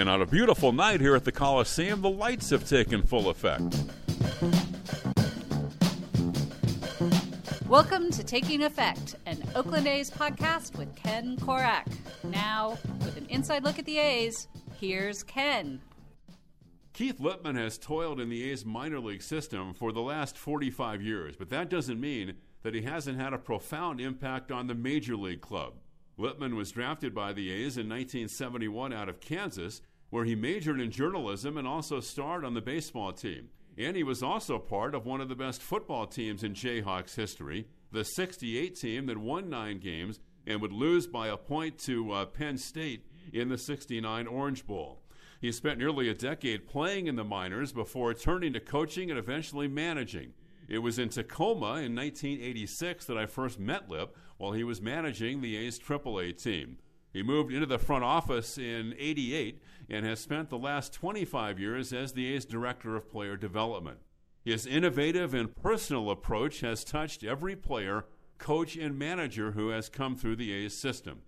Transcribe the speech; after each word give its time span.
And 0.00 0.08
on 0.08 0.22
a 0.22 0.26
beautiful 0.26 0.72
night 0.72 1.02
here 1.02 1.14
at 1.14 1.24
the 1.24 1.30
Coliseum, 1.30 2.00
the 2.00 2.08
lights 2.08 2.48
have 2.48 2.66
taken 2.66 3.02
full 3.02 3.28
effect. 3.28 3.76
Welcome 7.68 8.10
to 8.12 8.24
Taking 8.24 8.62
Effect, 8.62 9.16
an 9.26 9.44
Oakland 9.54 9.86
A's 9.86 10.10
podcast 10.10 10.78
with 10.78 10.96
Ken 10.96 11.36
Korach. 11.36 11.84
Now, 12.24 12.78
with 13.00 13.18
an 13.18 13.26
inside 13.28 13.62
look 13.62 13.78
at 13.78 13.84
the 13.84 13.98
A's, 13.98 14.48
here's 14.80 15.22
Ken. 15.22 15.82
Keith 16.94 17.18
Lieppman 17.18 17.58
has 17.58 17.76
toiled 17.76 18.20
in 18.20 18.30
the 18.30 18.50
A's 18.50 18.64
minor 18.64 19.00
league 19.00 19.20
system 19.20 19.74
for 19.74 19.92
the 19.92 20.00
last 20.00 20.38
45 20.38 21.02
years, 21.02 21.36
but 21.36 21.50
that 21.50 21.68
doesn't 21.68 22.00
mean 22.00 22.36
that 22.62 22.72
he 22.72 22.80
hasn't 22.80 23.20
had 23.20 23.34
a 23.34 23.38
profound 23.38 24.00
impact 24.00 24.50
on 24.50 24.66
the 24.66 24.74
major 24.74 25.14
league 25.14 25.42
club. 25.42 25.74
Lieppman 26.18 26.54
was 26.54 26.70
drafted 26.70 27.14
by 27.14 27.32
the 27.32 27.50
A's 27.50 27.78
in 27.78 27.88
1971 27.88 28.92
out 28.92 29.08
of 29.08 29.20
Kansas, 29.20 29.80
where 30.10 30.24
he 30.24 30.34
majored 30.34 30.80
in 30.80 30.90
journalism 30.90 31.56
and 31.56 31.66
also 31.66 32.00
starred 32.00 32.44
on 32.44 32.54
the 32.54 32.60
baseball 32.60 33.12
team. 33.12 33.48
And 33.78 33.96
he 33.96 34.02
was 34.02 34.22
also 34.22 34.58
part 34.58 34.94
of 34.94 35.06
one 35.06 35.20
of 35.20 35.28
the 35.28 35.34
best 35.34 35.62
football 35.62 36.06
teams 36.06 36.44
in 36.44 36.52
Jayhawks 36.52 37.14
history, 37.14 37.66
the 37.92 38.04
68 38.04 38.76
team 38.76 39.06
that 39.06 39.18
won 39.18 39.48
nine 39.48 39.78
games 39.78 40.20
and 40.46 40.60
would 40.60 40.72
lose 40.72 41.06
by 41.06 41.28
a 41.28 41.36
point 41.36 41.78
to 41.78 42.12
uh, 42.12 42.26
Penn 42.26 42.58
State 42.58 43.06
in 43.32 43.48
the 43.48 43.58
69 43.58 44.26
Orange 44.26 44.66
Bowl. 44.66 45.00
He 45.40 45.52
spent 45.52 45.78
nearly 45.78 46.08
a 46.08 46.14
decade 46.14 46.66
playing 46.66 47.06
in 47.06 47.16
the 47.16 47.24
minors 47.24 47.72
before 47.72 48.12
turning 48.12 48.52
to 48.52 48.60
coaching 48.60 49.10
and 49.10 49.18
eventually 49.18 49.68
managing. 49.68 50.34
It 50.68 50.78
was 50.78 50.98
in 50.98 51.08
Tacoma 51.08 51.80
in 51.82 51.96
1986 51.96 53.06
that 53.06 53.16
I 53.16 53.26
first 53.26 53.58
met 53.58 53.88
Lip 53.88 54.16
while 54.36 54.52
he 54.52 54.64
was 54.64 54.82
managing 54.82 55.40
the 55.40 55.56
A's 55.56 55.78
AAA 55.78 56.40
team. 56.40 56.78
He 57.12 57.22
moved 57.22 57.52
into 57.52 57.66
the 57.66 57.78
front 57.78 58.04
office 58.04 58.56
in 58.56 58.94
88 58.98 59.60
and 59.88 60.06
has 60.06 60.20
spent 60.20 60.48
the 60.48 60.58
last 60.58 60.92
25 60.92 61.58
years 61.58 61.92
as 61.92 62.12
the 62.12 62.32
A's 62.34 62.44
Director 62.44 62.94
of 62.96 63.10
Player 63.10 63.36
Development. 63.36 63.98
His 64.44 64.66
innovative 64.66 65.34
and 65.34 65.54
personal 65.54 66.10
approach 66.10 66.60
has 66.60 66.84
touched 66.84 67.24
every 67.24 67.56
player, 67.56 68.06
coach, 68.38 68.76
and 68.76 68.98
manager 68.98 69.52
who 69.52 69.68
has 69.68 69.88
come 69.88 70.16
through 70.16 70.36
the 70.36 70.52
A's 70.52 70.76
system. 70.76 71.22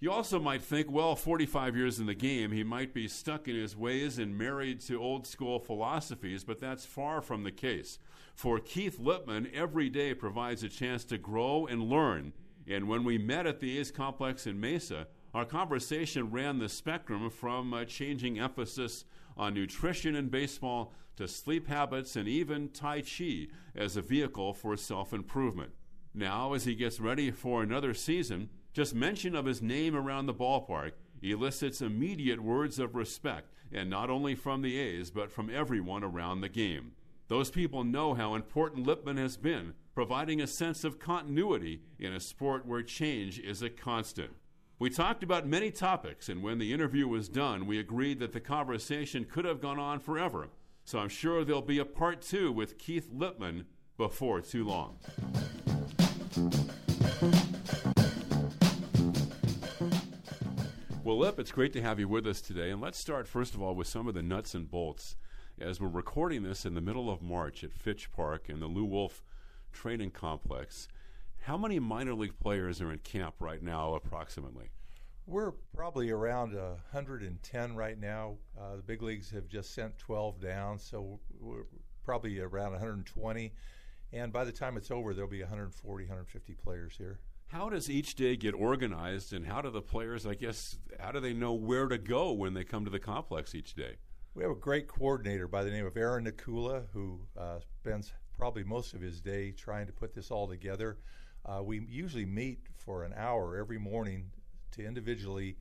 You 0.00 0.12
also 0.12 0.38
might 0.38 0.62
think, 0.62 0.90
well, 0.90 1.16
45 1.16 1.76
years 1.76 1.98
in 1.98 2.06
the 2.06 2.14
game, 2.14 2.52
he 2.52 2.62
might 2.62 2.94
be 2.94 3.08
stuck 3.08 3.48
in 3.48 3.56
his 3.56 3.76
ways 3.76 4.18
and 4.18 4.38
married 4.38 4.80
to 4.82 5.02
old 5.02 5.26
school 5.26 5.58
philosophies, 5.58 6.44
but 6.44 6.60
that's 6.60 6.84
far 6.84 7.20
from 7.20 7.42
the 7.42 7.50
case. 7.50 7.98
For 8.34 8.60
Keith 8.60 9.00
Lieppman, 9.00 9.52
every 9.52 9.88
day 9.88 10.14
provides 10.14 10.62
a 10.62 10.68
chance 10.68 11.04
to 11.06 11.18
grow 11.18 11.66
and 11.66 11.82
learn. 11.82 12.32
And 12.68 12.86
when 12.86 13.02
we 13.02 13.18
met 13.18 13.46
at 13.46 13.58
the 13.58 13.76
A's 13.78 13.90
complex 13.90 14.46
in 14.46 14.60
Mesa, 14.60 15.08
our 15.38 15.44
conversation 15.44 16.32
ran 16.32 16.58
the 16.58 16.68
spectrum 16.68 17.30
from 17.30 17.72
uh, 17.72 17.84
changing 17.84 18.40
emphasis 18.40 19.04
on 19.36 19.54
nutrition 19.54 20.16
in 20.16 20.28
baseball 20.28 20.92
to 21.14 21.28
sleep 21.28 21.68
habits 21.68 22.16
and 22.16 22.26
even 22.26 22.68
Tai 22.70 23.02
Chi 23.02 23.46
as 23.76 23.96
a 23.96 24.02
vehicle 24.02 24.52
for 24.52 24.76
self 24.76 25.12
improvement. 25.12 25.70
Now, 26.12 26.54
as 26.54 26.64
he 26.64 26.74
gets 26.74 26.98
ready 26.98 27.30
for 27.30 27.62
another 27.62 27.94
season, 27.94 28.48
just 28.72 28.96
mention 28.96 29.36
of 29.36 29.44
his 29.44 29.62
name 29.62 29.94
around 29.94 30.26
the 30.26 30.34
ballpark 30.34 30.90
elicits 31.22 31.80
immediate 31.82 32.42
words 32.42 32.80
of 32.80 32.96
respect, 32.96 33.52
and 33.70 33.88
not 33.88 34.10
only 34.10 34.34
from 34.34 34.62
the 34.62 34.76
A's, 34.76 35.12
but 35.12 35.30
from 35.30 35.54
everyone 35.54 36.02
around 36.02 36.40
the 36.40 36.48
game. 36.48 36.90
Those 37.28 37.52
people 37.52 37.84
know 37.84 38.14
how 38.14 38.34
important 38.34 38.88
Lieppman 38.88 39.18
has 39.18 39.36
been, 39.36 39.74
providing 39.94 40.40
a 40.40 40.48
sense 40.48 40.82
of 40.82 40.98
continuity 40.98 41.82
in 41.96 42.12
a 42.12 42.18
sport 42.18 42.66
where 42.66 42.82
change 42.82 43.38
is 43.38 43.62
a 43.62 43.70
constant. 43.70 44.32
We 44.80 44.90
talked 44.90 45.24
about 45.24 45.44
many 45.44 45.72
topics, 45.72 46.28
and 46.28 46.40
when 46.40 46.60
the 46.60 46.72
interview 46.72 47.08
was 47.08 47.28
done, 47.28 47.66
we 47.66 47.80
agreed 47.80 48.20
that 48.20 48.32
the 48.32 48.38
conversation 48.38 49.24
could 49.24 49.44
have 49.44 49.60
gone 49.60 49.80
on 49.80 49.98
forever. 49.98 50.50
So 50.84 51.00
I'm 51.00 51.08
sure 51.08 51.44
there'll 51.44 51.62
be 51.62 51.80
a 51.80 51.84
part 51.84 52.22
two 52.22 52.52
with 52.52 52.78
Keith 52.78 53.10
Lieppman 53.12 53.64
before 53.96 54.40
too 54.40 54.64
long. 54.64 54.98
Well, 61.02 61.18
Lip, 61.18 61.40
it's 61.40 61.50
great 61.50 61.72
to 61.72 61.82
have 61.82 61.98
you 61.98 62.06
with 62.06 62.28
us 62.28 62.40
today. 62.40 62.70
And 62.70 62.80
let's 62.80 63.00
start, 63.00 63.26
first 63.26 63.54
of 63.54 63.62
all, 63.62 63.74
with 63.74 63.88
some 63.88 64.06
of 64.06 64.14
the 64.14 64.22
nuts 64.22 64.54
and 64.54 64.70
bolts. 64.70 65.16
As 65.60 65.80
we're 65.80 65.88
recording 65.88 66.44
this 66.44 66.64
in 66.64 66.74
the 66.74 66.80
middle 66.80 67.10
of 67.10 67.20
March 67.20 67.64
at 67.64 67.72
Fitch 67.72 68.12
Park 68.12 68.48
in 68.48 68.60
the 68.60 68.68
Lew 68.68 68.84
Wolff 68.84 69.24
Training 69.72 70.12
Complex, 70.12 70.86
how 71.48 71.56
many 71.56 71.78
minor 71.78 72.12
league 72.12 72.38
players 72.40 72.82
are 72.82 72.92
in 72.92 72.98
camp 72.98 73.36
right 73.40 73.62
now, 73.62 73.94
approximately? 73.94 74.68
We're 75.26 75.52
probably 75.74 76.10
around 76.10 76.52
110 76.52 77.74
right 77.74 77.98
now. 77.98 78.36
Uh, 78.60 78.76
the 78.76 78.82
big 78.82 79.00
leagues 79.00 79.30
have 79.30 79.48
just 79.48 79.74
sent 79.74 79.96
12 79.96 80.42
down, 80.42 80.78
so 80.78 81.18
we're 81.40 81.64
probably 82.04 82.38
around 82.38 82.72
120. 82.72 83.54
And 84.12 84.30
by 84.30 84.44
the 84.44 84.52
time 84.52 84.76
it's 84.76 84.90
over, 84.90 85.14
there'll 85.14 85.30
be 85.30 85.40
140, 85.40 86.04
150 86.04 86.52
players 86.52 86.94
here. 86.98 87.18
How 87.46 87.70
does 87.70 87.88
each 87.88 88.14
day 88.14 88.36
get 88.36 88.52
organized, 88.52 89.32
and 89.32 89.46
how 89.46 89.62
do 89.62 89.70
the 89.70 89.80
players, 89.80 90.26
I 90.26 90.34
guess, 90.34 90.76
how 91.00 91.12
do 91.12 91.20
they 91.20 91.32
know 91.32 91.54
where 91.54 91.88
to 91.88 91.96
go 91.96 92.30
when 92.32 92.52
they 92.52 92.64
come 92.64 92.84
to 92.84 92.90
the 92.90 93.00
complex 93.00 93.54
each 93.54 93.72
day? 93.72 93.96
We 94.34 94.42
have 94.42 94.52
a 94.52 94.54
great 94.54 94.86
coordinator 94.86 95.48
by 95.48 95.64
the 95.64 95.70
name 95.70 95.86
of 95.86 95.96
Aaron 95.96 96.26
Nieckula 96.26 96.82
who 96.92 97.20
uh, 97.38 97.60
spends 97.80 98.12
probably 98.36 98.64
most 98.64 98.92
of 98.92 99.00
his 99.00 99.22
day 99.22 99.50
trying 99.50 99.86
to 99.86 99.94
put 99.94 100.14
this 100.14 100.30
all 100.30 100.46
together. 100.46 100.98
Uh, 101.46 101.62
we 101.62 101.80
usually 101.88 102.26
meet 102.26 102.60
for 102.76 103.04
an 103.04 103.14
hour 103.16 103.56
every 103.56 103.78
morning 103.78 104.30
to 104.72 104.84
individually 104.84 105.56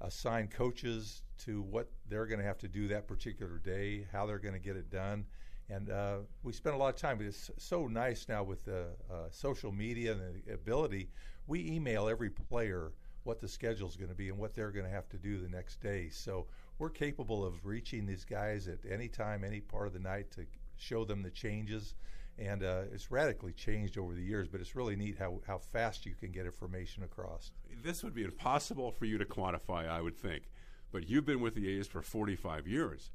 assign 0.00 0.48
coaches 0.48 1.22
to 1.38 1.62
what 1.62 1.88
they're 2.08 2.26
going 2.26 2.40
to 2.40 2.46
have 2.46 2.58
to 2.58 2.68
do 2.68 2.88
that 2.88 3.06
particular 3.06 3.58
day, 3.58 4.06
how 4.12 4.26
they're 4.26 4.38
going 4.38 4.54
to 4.54 4.60
get 4.60 4.76
it 4.76 4.90
done. 4.90 5.24
And 5.70 5.90
uh, 5.90 6.18
we 6.42 6.52
spend 6.52 6.74
a 6.74 6.78
lot 6.78 6.94
of 6.94 6.96
time. 6.96 7.18
It's 7.20 7.50
so 7.58 7.86
nice 7.86 8.26
now 8.28 8.42
with 8.42 8.64
the 8.64 8.86
uh, 9.10 9.28
social 9.30 9.70
media 9.70 10.12
and 10.12 10.42
the 10.44 10.54
ability. 10.54 11.10
We 11.46 11.70
email 11.70 12.08
every 12.08 12.30
player 12.30 12.92
what 13.24 13.40
the 13.40 13.48
schedule 13.48 13.88
is 13.88 13.96
going 13.96 14.08
to 14.08 14.14
be 14.14 14.30
and 14.30 14.38
what 14.38 14.54
they're 14.54 14.70
going 14.70 14.86
to 14.86 14.90
have 14.90 15.08
to 15.10 15.18
do 15.18 15.38
the 15.38 15.48
next 15.48 15.82
day. 15.82 16.08
So 16.08 16.46
we're 16.78 16.90
capable 16.90 17.44
of 17.44 17.66
reaching 17.66 18.06
these 18.06 18.24
guys 18.24 18.68
at 18.68 18.78
any 18.90 19.08
time, 19.08 19.44
any 19.44 19.60
part 19.60 19.86
of 19.86 19.92
the 19.92 19.98
night 19.98 20.30
to 20.32 20.46
show 20.76 21.04
them 21.04 21.22
the 21.22 21.30
changes 21.30 21.94
and 22.38 22.62
uh, 22.62 22.82
it's 22.92 23.10
radically 23.10 23.52
changed 23.52 23.98
over 23.98 24.14
the 24.14 24.22
years. 24.22 24.48
But 24.48 24.60
it's 24.60 24.74
really 24.74 24.96
neat 24.96 25.16
how 25.18 25.40
how 25.46 25.58
fast 25.58 26.06
you 26.06 26.14
can 26.14 26.30
get 26.30 26.46
information 26.46 27.02
across. 27.02 27.50
This 27.82 28.02
would 28.02 28.14
be 28.14 28.24
impossible 28.24 28.90
for 28.92 29.04
you 29.04 29.18
to 29.18 29.24
quantify, 29.24 29.88
I 29.88 30.00
would 30.00 30.16
think. 30.16 30.44
But 30.90 31.08
you've 31.08 31.26
been 31.26 31.40
with 31.40 31.54
the 31.54 31.68
A's 31.78 31.86
for 31.86 32.02
45 32.02 32.66
years. 32.66 33.10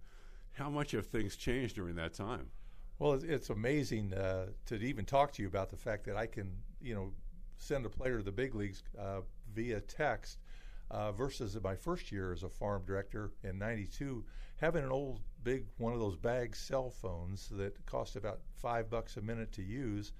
How 0.53 0.69
much 0.69 0.91
have 0.91 1.07
things 1.07 1.35
changed 1.35 1.75
during 1.75 1.95
that 1.95 2.13
time? 2.13 2.49
Well, 2.99 3.13
it's 3.13 3.49
amazing 3.49 4.13
uh, 4.13 4.47
to 4.67 4.75
even 4.75 5.05
talk 5.05 5.33
to 5.33 5.41
you 5.41 5.47
about 5.47 5.71
the 5.71 5.77
fact 5.77 6.05
that 6.05 6.15
I 6.15 6.27
can, 6.27 6.51
you 6.79 6.93
know, 6.93 7.11
send 7.57 7.85
a 7.85 7.89
player 7.89 8.19
to 8.19 8.23
the 8.23 8.31
big 8.31 8.53
leagues 8.53 8.83
uh, 8.99 9.21
via 9.53 9.79
text 9.81 10.37
uh, 10.91 11.11
versus 11.11 11.57
my 11.63 11.75
first 11.75 12.11
year 12.11 12.31
as 12.31 12.43
a 12.43 12.49
farm 12.49 12.83
director 12.85 13.31
in 13.43 13.57
'92, 13.57 14.23
having 14.57 14.83
an 14.83 14.91
old 14.91 15.19
big 15.43 15.65
one 15.77 15.93
of 15.93 15.99
those 15.99 16.15
bag 16.15 16.55
cell 16.55 16.89
phones 16.89 17.49
that 17.49 17.85
cost 17.85 18.15
about 18.15 18.39
five 18.55 18.89
bucks 18.89 19.17
a 19.17 19.21
minute 19.21 19.51
to 19.51 19.61
use, 19.61 20.13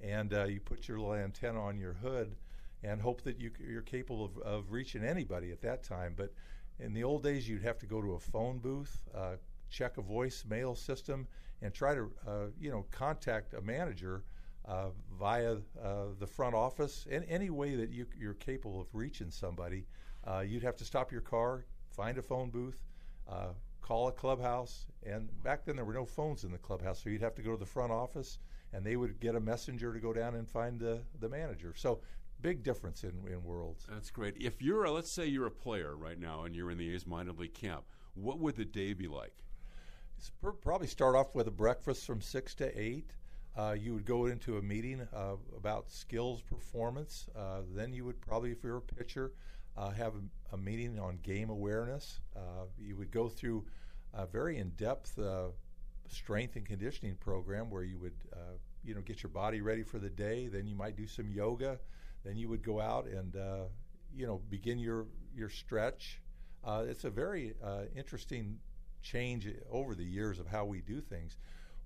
and 0.00 0.34
uh, 0.34 0.44
you 0.44 0.60
put 0.60 0.88
your 0.88 0.98
little 0.98 1.14
antenna 1.14 1.60
on 1.62 1.78
your 1.78 1.94
hood 1.94 2.36
and 2.82 3.00
hope 3.00 3.22
that 3.22 3.40
you, 3.40 3.50
are 3.76 3.82
capable 3.82 4.24
of, 4.24 4.38
of, 4.38 4.70
reaching 4.70 5.02
anybody 5.02 5.50
at 5.50 5.60
that 5.62 5.82
time. 5.82 6.14
But 6.16 6.32
in 6.78 6.92
the 6.92 7.04
old 7.04 7.22
days, 7.22 7.48
you'd 7.48 7.62
have 7.62 7.78
to 7.78 7.86
go 7.86 8.02
to 8.02 8.12
a 8.12 8.18
phone 8.18 8.58
booth, 8.58 9.02
uh, 9.14 9.36
check 9.70 9.98
a 9.98 10.02
voicemail 10.02 10.76
system, 10.76 11.26
and 11.62 11.72
try 11.72 11.94
to 11.94 12.10
uh, 12.26 12.46
you 12.60 12.70
know 12.70 12.84
contact 12.90 13.54
a 13.54 13.60
manager. 13.60 14.24
Uh, 14.68 14.88
via 15.16 15.58
uh, 15.80 16.06
the 16.18 16.26
front 16.26 16.52
office, 16.52 17.06
in 17.08 17.22
any 17.24 17.50
way 17.50 17.76
that 17.76 17.90
you, 17.90 18.04
are 18.28 18.34
capable 18.34 18.80
of 18.80 18.88
reaching 18.92 19.30
somebody, 19.30 19.86
uh, 20.26 20.40
you'd 20.40 20.62
have 20.62 20.76
to 20.76 20.84
stop 20.84 21.12
your 21.12 21.20
car, 21.20 21.64
find 21.90 22.18
a 22.18 22.22
phone 22.22 22.50
booth, 22.50 22.82
uh, 23.28 23.48
call 23.80 24.08
a 24.08 24.12
clubhouse. 24.12 24.86
And 25.04 25.30
back 25.42 25.64
then, 25.64 25.76
there 25.76 25.84
were 25.84 25.94
no 25.94 26.04
phones 26.04 26.44
in 26.44 26.50
the 26.50 26.58
clubhouse, 26.58 27.02
so 27.02 27.10
you'd 27.10 27.22
have 27.22 27.34
to 27.36 27.42
go 27.42 27.52
to 27.52 27.58
the 27.58 27.66
front 27.66 27.92
office, 27.92 28.38
and 28.72 28.84
they 28.84 28.96
would 28.96 29.20
get 29.20 29.34
a 29.34 29.40
messenger 29.40 29.92
to 29.92 30.00
go 30.00 30.12
down 30.12 30.34
and 30.34 30.48
find 30.48 30.80
the, 30.80 31.02
the 31.20 31.28
manager. 31.28 31.72
So, 31.76 32.00
big 32.40 32.62
difference 32.62 33.04
in, 33.04 33.12
in 33.28 33.42
worlds. 33.42 33.86
That's 33.88 34.10
great. 34.10 34.36
If 34.38 34.60
you're, 34.60 34.84
a, 34.84 34.90
let's 34.90 35.10
say 35.10 35.26
you're 35.26 35.46
a 35.46 35.50
player 35.50 35.96
right 35.96 36.18
now 36.18 36.44
and 36.44 36.54
you're 36.54 36.70
in 36.70 36.78
the 36.78 36.92
A's 36.94 37.06
minor 37.06 37.32
league 37.32 37.54
camp, 37.54 37.84
what 38.14 38.38
would 38.40 38.56
the 38.56 38.64
day 38.64 38.92
be 38.92 39.08
like? 39.08 39.42
It's 40.18 40.30
probably 40.62 40.86
start 40.86 41.14
off 41.14 41.34
with 41.34 41.46
a 41.46 41.52
breakfast 41.52 42.06
from 42.06 42.20
six 42.20 42.54
to 42.56 42.78
eight. 42.78 43.12
Uh, 43.56 43.74
you 43.78 43.94
would 43.94 44.04
go 44.04 44.26
into 44.26 44.58
a 44.58 44.62
meeting 44.62 45.06
uh, 45.14 45.36
about 45.56 45.90
skills 45.90 46.42
performance. 46.42 47.26
Uh, 47.34 47.60
then 47.74 47.92
you 47.92 48.04
would 48.04 48.20
probably, 48.20 48.50
if 48.50 48.62
you're 48.62 48.78
a 48.78 48.82
pitcher, 48.82 49.32
uh, 49.76 49.90
have 49.90 50.14
a, 50.14 50.54
a, 50.54 50.56
meeting 50.56 50.98
on 50.98 51.18
game 51.22 51.50
awareness. 51.50 52.20
Uh, 52.34 52.66
you 52.78 52.96
would 52.96 53.10
go 53.10 53.28
through 53.28 53.64
a 54.14 54.26
very 54.26 54.58
in-depth 54.58 55.18
uh, 55.18 55.48
strength 56.08 56.56
and 56.56 56.64
conditioning 56.64 57.14
program 57.16 57.70
where 57.70 57.82
you 57.82 57.98
would, 57.98 58.14
uh, 58.32 58.56
you 58.84 58.94
know, 58.94 59.00
get 59.00 59.22
your 59.22 59.30
body 59.30 59.60
ready 59.60 59.82
for 59.82 59.98
the 59.98 60.10
day. 60.10 60.48
Then 60.48 60.66
you 60.66 60.74
might 60.74 60.96
do 60.96 61.06
some 61.06 61.28
yoga. 61.28 61.78
Then 62.24 62.36
you 62.36 62.48
would 62.48 62.62
go 62.62 62.80
out 62.80 63.06
and, 63.06 63.34
you 64.14 64.26
know, 64.26 64.40
begin 64.48 64.78
your 64.78 65.06
your 65.34 65.48
stretch. 65.48 66.20
It's 66.66 67.04
a 67.04 67.10
very 67.10 67.54
interesting 67.94 68.58
change 69.02 69.48
over 69.70 69.94
the 69.94 70.04
years 70.04 70.40
of 70.40 70.46
how 70.48 70.64
we 70.64 70.80
do 70.80 71.00
things. 71.00 71.36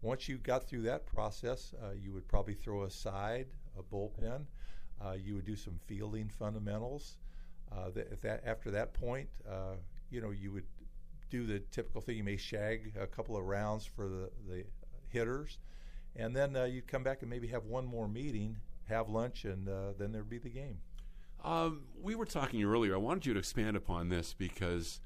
Once 0.02 0.28
you 0.28 0.38
got 0.38 0.66
through 0.66 0.82
that 0.82 1.04
process, 1.06 1.74
uh, 1.82 1.90
you 1.92 2.12
would 2.12 2.26
probably 2.26 2.54
throw 2.54 2.84
aside 2.84 3.46
a 3.78 3.82
bullpen. 3.82 4.46
Uh, 5.04 5.12
you 5.12 5.34
would 5.34 5.44
do 5.44 5.56
some 5.56 5.78
fielding 5.86 6.30
fundamentals. 6.38 7.18
Uh, 7.72 7.90
that, 7.94 8.20
that, 8.22 8.42
after 8.44 8.70
that 8.70 8.92
point, 8.94 9.28
uh, 9.48 9.76
you 10.10 10.20
know, 10.20 10.30
you 10.30 10.50
would 10.52 10.66
do 11.30 11.46
the 11.46 11.60
typical 11.70 12.00
thing. 12.00 12.16
You 12.16 12.24
may 12.24 12.36
shag 12.36 12.92
a 13.00 13.06
couple 13.06 13.36
of 13.36 13.44
rounds 13.44 13.86
for 13.86 14.08
the, 14.08 14.30
the 14.48 14.64
hitters, 15.08 15.58
and 16.16 16.34
then 16.34 16.56
uh, 16.56 16.64
you'd 16.64 16.88
come 16.88 17.04
back 17.04 17.22
and 17.22 17.30
maybe 17.30 17.46
have 17.48 17.64
one 17.64 17.86
more 17.86 18.08
meeting, 18.08 18.56
have 18.88 19.08
lunch, 19.08 19.44
and 19.44 19.68
uh, 19.68 19.92
then 19.98 20.10
there'd 20.10 20.28
be 20.28 20.38
the 20.38 20.50
game. 20.50 20.78
Um, 21.44 21.82
we 22.00 22.14
were 22.14 22.26
talking 22.26 22.62
earlier. 22.64 22.94
I 22.94 22.98
wanted 22.98 23.24
you 23.26 23.32
to 23.34 23.38
expand 23.38 23.76
upon 23.76 24.08
this 24.08 24.34
because 24.34 25.00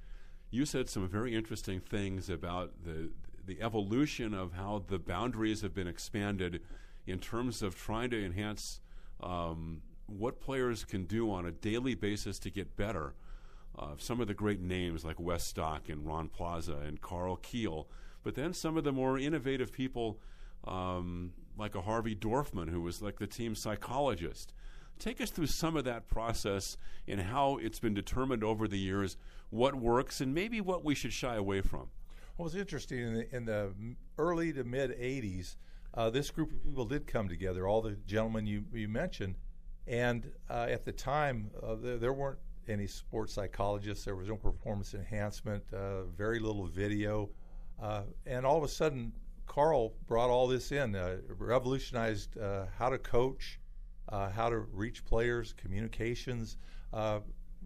you 0.50 0.64
said 0.64 0.88
some 0.88 1.06
very 1.08 1.34
interesting 1.34 1.80
things 1.80 2.28
about 2.30 2.72
the 2.84 3.10
the 3.46 3.60
evolution 3.60 4.32
of 4.32 4.54
how 4.54 4.82
the 4.88 4.98
boundaries 4.98 5.60
have 5.60 5.74
been 5.74 5.86
expanded 5.86 6.62
in 7.06 7.18
terms 7.18 7.62
of 7.62 7.76
trying 7.76 8.08
to 8.10 8.24
enhance 8.24 8.80
um, 9.22 9.82
what 10.06 10.40
players 10.40 10.84
can 10.84 11.04
do 11.04 11.30
on 11.30 11.46
a 11.46 11.52
daily 11.52 11.94
basis 11.94 12.38
to 12.40 12.50
get 12.50 12.76
better. 12.76 13.14
Uh, 13.76 13.94
some 13.98 14.20
of 14.20 14.28
the 14.28 14.34
great 14.34 14.60
names 14.60 15.04
like 15.04 15.18
Wes 15.18 15.44
Stock 15.44 15.88
and 15.88 16.06
Ron 16.06 16.28
Plaza 16.28 16.76
and 16.86 17.00
Karl 17.00 17.36
Kuehl, 17.36 17.86
but 18.22 18.34
then 18.34 18.52
some 18.52 18.76
of 18.76 18.84
the 18.84 18.92
more 18.92 19.18
innovative 19.18 19.72
people 19.72 20.20
um, 20.66 21.32
like 21.56 21.74
a 21.74 21.82
Harvey 21.82 22.14
Dorfman, 22.14 22.70
who 22.70 22.80
was 22.80 23.02
like 23.02 23.18
the 23.18 23.26
team 23.26 23.54
psychologist. 23.54 24.52
Take 24.98 25.20
us 25.20 25.30
through 25.30 25.48
some 25.48 25.76
of 25.76 25.84
that 25.84 26.08
process 26.08 26.76
and 27.06 27.20
how 27.20 27.58
it's 27.58 27.80
been 27.80 27.94
determined 27.94 28.44
over 28.44 28.68
the 28.68 28.78
years 28.78 29.16
what 29.50 29.74
works 29.74 30.20
and 30.20 30.34
maybe 30.34 30.60
what 30.60 30.84
we 30.84 30.94
should 30.94 31.12
shy 31.12 31.34
away 31.34 31.60
from. 31.60 31.88
Well, 32.36 32.46
it's 32.46 32.56
interesting. 32.56 32.98
In 32.98 33.14
the, 33.14 33.36
in 33.36 33.44
the 33.44 33.72
early 34.18 34.52
to 34.52 34.64
mid 34.64 34.90
80s, 34.90 35.56
uh, 35.94 36.10
this 36.10 36.30
group 36.30 36.52
of 36.52 36.64
people 36.64 36.84
did 36.84 37.06
come 37.06 37.28
together, 37.28 37.66
all 37.68 37.82
the 37.82 37.96
gentlemen 38.06 38.46
you, 38.46 38.64
you 38.72 38.88
mentioned. 38.88 39.36
And 39.86 40.30
uh, 40.48 40.66
at 40.70 40.84
the 40.84 40.92
time, 40.92 41.50
uh, 41.62 41.74
there, 41.74 41.98
there, 41.98 42.12
weren't 42.12 42.38
any 42.68 42.86
sports 42.86 43.34
psychologists, 43.34 44.04
there 44.04 44.16
was 44.16 44.28
no 44.28 44.36
performance 44.36 44.94
enhancement, 44.94 45.62
uh, 45.72 46.04
very 46.04 46.38
little 46.38 46.66
video. 46.66 47.30
Uh, 47.82 48.02
and 48.26 48.46
all 48.46 48.56
of 48.56 48.64
a 48.64 48.68
sudden, 48.68 49.12
Karl 49.46 49.92
brought 50.06 50.30
all 50.30 50.46
this 50.48 50.72
in, 50.72 50.96
uh, 50.96 51.16
revolutionized 51.28 52.38
how 52.78 52.88
to 52.88 52.96
coach, 52.96 53.60
how 54.10 54.48
to 54.48 54.58
reach 54.58 55.04
players, 55.04 55.52
communications, 55.52 56.56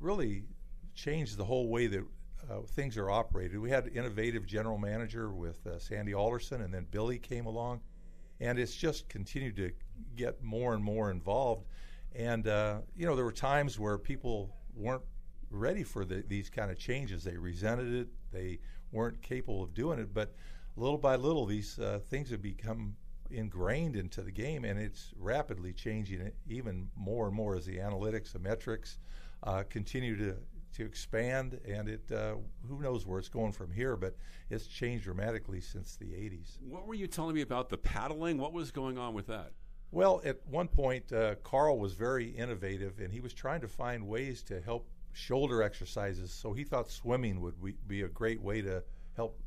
really 0.00 0.44
changed 0.94 1.36
the 1.36 1.44
whole 1.44 1.68
way 1.68 1.86
that 1.86 2.04
uh, 2.50 2.60
things 2.62 2.96
are 2.96 3.10
operated. 3.10 3.58
We 3.58 3.70
had 3.70 3.86
an 3.86 3.94
innovative 3.94 4.46
general 4.46 4.78
manager 4.78 5.30
with 5.30 5.66
uh, 5.66 5.78
Sandy 5.78 6.14
Alderson, 6.14 6.62
and 6.62 6.72
then 6.72 6.86
Billy 6.90 7.18
came 7.18 7.46
along, 7.46 7.80
and 8.40 8.58
it's 8.58 8.74
just 8.74 9.08
continued 9.08 9.56
to 9.56 9.72
get 10.16 10.42
more 10.42 10.74
and 10.74 10.82
more 10.82 11.10
involved. 11.10 11.66
And 12.14 12.46
uh, 12.46 12.80
you 12.96 13.06
know, 13.06 13.16
there 13.16 13.24
were 13.24 13.32
times 13.32 13.78
where 13.78 13.98
people 13.98 14.56
weren't 14.74 15.02
ready 15.50 15.82
for 15.82 16.04
the, 16.04 16.24
these 16.26 16.50
kind 16.50 16.70
of 16.70 16.78
changes. 16.78 17.24
They 17.24 17.36
resented 17.36 17.92
it. 17.94 18.08
They 18.32 18.58
weren't 18.92 19.20
capable 19.22 19.62
of 19.62 19.74
doing 19.74 19.98
it. 19.98 20.12
But 20.12 20.34
little 20.76 20.98
by 20.98 21.16
little, 21.16 21.46
these 21.46 21.78
uh, 21.78 22.00
things 22.08 22.30
have 22.30 22.42
become 22.42 22.96
ingrained 23.30 23.96
into 23.96 24.22
the 24.22 24.30
game, 24.30 24.64
and 24.64 24.78
it's 24.78 25.12
rapidly 25.18 25.72
changing 25.72 26.20
it 26.20 26.34
even 26.46 26.88
more 26.96 27.26
and 27.26 27.36
more 27.36 27.56
as 27.56 27.66
the 27.66 27.76
analytics, 27.76 28.32
the 28.32 28.38
metrics 28.38 28.98
uh, 29.42 29.62
continue 29.68 30.16
to 30.16 30.36
to 30.74 30.84
expand, 30.84 31.58
and 31.66 31.88
it 31.88 32.12
uh, 32.12 32.34
who 32.68 32.80
knows 32.82 33.06
where 33.06 33.18
it's 33.18 33.28
going 33.28 33.52
from 33.52 33.70
here, 33.70 33.96
but 33.96 34.14
it's 34.50 34.66
changed 34.66 35.04
dramatically 35.04 35.60
since 35.60 35.96
the 35.96 36.06
80s. 36.06 36.58
What 36.60 36.86
were 36.86 36.94
you 36.94 37.06
telling 37.06 37.34
me 37.34 37.40
about 37.40 37.70
the 37.70 37.78
paddling? 37.78 38.38
What 38.38 38.52
was 38.52 38.70
going 38.70 38.98
on 38.98 39.14
with 39.14 39.26
that? 39.28 39.52
Well, 39.90 40.20
at 40.24 40.36
one 40.46 40.68
point, 40.68 41.12
uh, 41.12 41.36
Karl 41.36 41.78
was 41.78 41.94
very 41.94 42.28
innovative, 42.28 42.98
and 43.00 43.12
he 43.12 43.20
was 43.20 43.32
trying 43.32 43.62
to 43.62 43.68
find 43.68 44.06
ways 44.06 44.42
to 44.44 44.60
help 44.60 44.86
shoulder 45.12 45.62
exercises. 45.62 46.30
So 46.30 46.52
he 46.52 46.62
thought 46.62 46.90
swimming 46.90 47.40
would 47.40 47.54
be 47.86 48.02
a 48.02 48.08
great 48.08 48.40
way 48.40 48.60
to 48.62 48.82
help, 49.16 49.40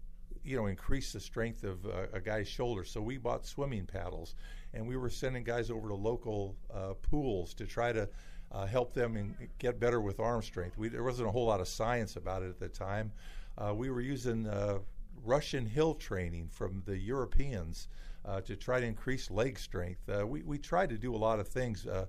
you 0.43 0.57
know, 0.57 0.65
increase 0.65 1.13
the 1.13 1.19
strength 1.19 1.63
of 1.63 1.85
uh, 1.85 2.07
a 2.13 2.19
guy's 2.19 2.47
shoulder. 2.47 2.83
So 2.83 3.01
we 3.01 3.17
bought 3.17 3.45
swimming 3.45 3.85
paddles, 3.85 4.35
and 4.73 4.87
we 4.87 4.97
were 4.97 5.11
sending 5.11 5.43
guys 5.43 5.69
over 5.69 5.87
to 5.89 5.95
local 5.95 6.55
uh, 6.73 6.93
pools 7.03 7.53
to 7.55 7.67
try 7.67 7.91
to 7.91 8.09
uh, 8.51 8.65
help 8.65 8.93
them 8.93 9.15
in, 9.15 9.35
get 9.59 9.79
better 9.79 10.01
with 10.01 10.19
arm 10.19 10.41
strength. 10.41 10.75
We, 10.75 10.89
there 10.89 11.03
wasn't 11.03 11.29
a 11.29 11.31
whole 11.31 11.45
lot 11.45 11.61
of 11.61 11.67
science 11.67 12.15
about 12.15 12.41
it 12.41 12.49
at 12.49 12.59
the 12.59 12.67
time. 12.67 13.11
Uh, 13.57 13.73
we 13.75 13.91
were 13.91 14.01
using 14.01 14.47
uh, 14.47 14.79
Russian 15.23 15.67
hill 15.67 15.93
training 15.93 16.49
from 16.51 16.81
the 16.85 16.97
Europeans 16.97 17.87
uh, 18.25 18.41
to 18.41 18.55
try 18.55 18.79
to 18.79 18.85
increase 18.85 19.31
leg 19.31 19.57
strength. 19.57 20.01
Uh, 20.09 20.25
we, 20.25 20.41
we 20.43 20.57
tried 20.57 20.89
to 20.89 20.97
do 20.97 21.15
a 21.15 21.17
lot 21.17 21.39
of 21.39 21.47
things. 21.47 21.87
Uh, 21.87 22.05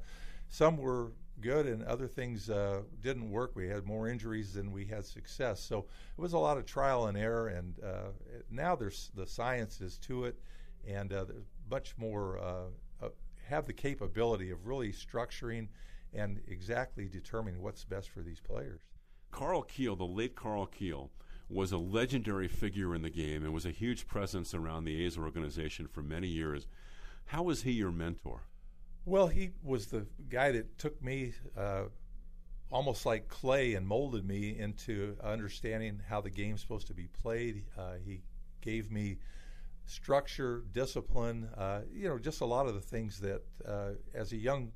some 0.48 0.76
were 0.76 1.12
good 1.40 1.66
and 1.66 1.82
other 1.84 2.06
things 2.06 2.50
didn't 3.00 3.30
work. 3.30 3.56
We 3.56 3.66
had 3.66 3.84
more 3.84 4.06
injuries 4.06 4.52
than 4.52 4.70
we 4.70 4.84
had 4.84 5.04
success. 5.04 5.60
So 5.60 5.78
it 5.78 6.20
was 6.20 6.34
a 6.34 6.38
lot 6.38 6.58
of 6.58 6.66
trial 6.66 7.06
and 7.06 7.16
error. 7.16 7.48
And 7.48 7.74
now 8.50 8.76
there's 8.76 9.10
the 9.14 9.26
science 9.26 9.80
is 9.80 9.98
to 9.98 10.26
it, 10.26 10.38
and 10.86 11.10
there's 11.10 11.48
much 11.68 11.94
more 11.96 12.38
have 13.48 13.66
the 13.66 13.72
capability 13.72 14.50
of 14.50 14.66
really 14.66 14.92
structuring 14.92 15.68
and 16.14 16.40
exactly 16.48 17.08
determining 17.08 17.60
what's 17.60 17.84
best 17.84 18.10
for 18.10 18.20
these 18.20 18.40
players. 18.40 18.80
Karl 19.30 19.62
Kuehl, 19.62 19.96
the 19.96 20.04
late 20.04 20.34
Karl 20.36 20.66
Kuehl, 20.66 21.08
was 21.52 21.72
a 21.72 21.78
legendary 21.78 22.48
figure 22.48 22.94
in 22.94 23.02
the 23.02 23.10
game 23.10 23.44
and 23.44 23.52
was 23.52 23.66
a 23.66 23.70
huge 23.70 24.06
presence 24.06 24.54
around 24.54 24.84
the 24.84 25.04
A's 25.04 25.18
organization 25.18 25.86
for 25.86 26.02
many 26.02 26.28
years. 26.28 26.66
How 27.26 27.42
was 27.42 27.62
he 27.62 27.72
your 27.72 27.92
mentor? 27.92 28.42
Well, 29.04 29.26
he 29.26 29.50
was 29.62 29.86
the 29.86 30.06
guy 30.28 30.52
that 30.52 30.78
took 30.78 31.02
me 31.02 31.34
uh, 31.56 31.84
almost 32.70 33.04
like 33.04 33.28
clay 33.28 33.74
and 33.74 33.86
molded 33.86 34.24
me 34.24 34.58
into 34.58 35.16
understanding 35.22 36.00
how 36.08 36.20
the 36.20 36.30
game's 36.30 36.60
supposed 36.60 36.86
to 36.86 36.94
be 36.94 37.08
played. 37.08 37.64
Uh, 37.76 37.94
he 38.04 38.22
gave 38.60 38.90
me 38.90 39.18
structure, 39.86 40.64
discipline, 40.72 41.48
uh, 41.56 41.80
you 41.92 42.08
know, 42.08 42.18
just 42.18 42.40
a 42.40 42.46
lot 42.46 42.66
of 42.66 42.74
the 42.74 42.80
things 42.80 43.18
that 43.20 43.42
uh, 43.66 43.90
as 44.14 44.32
a 44.32 44.36
young 44.36 44.72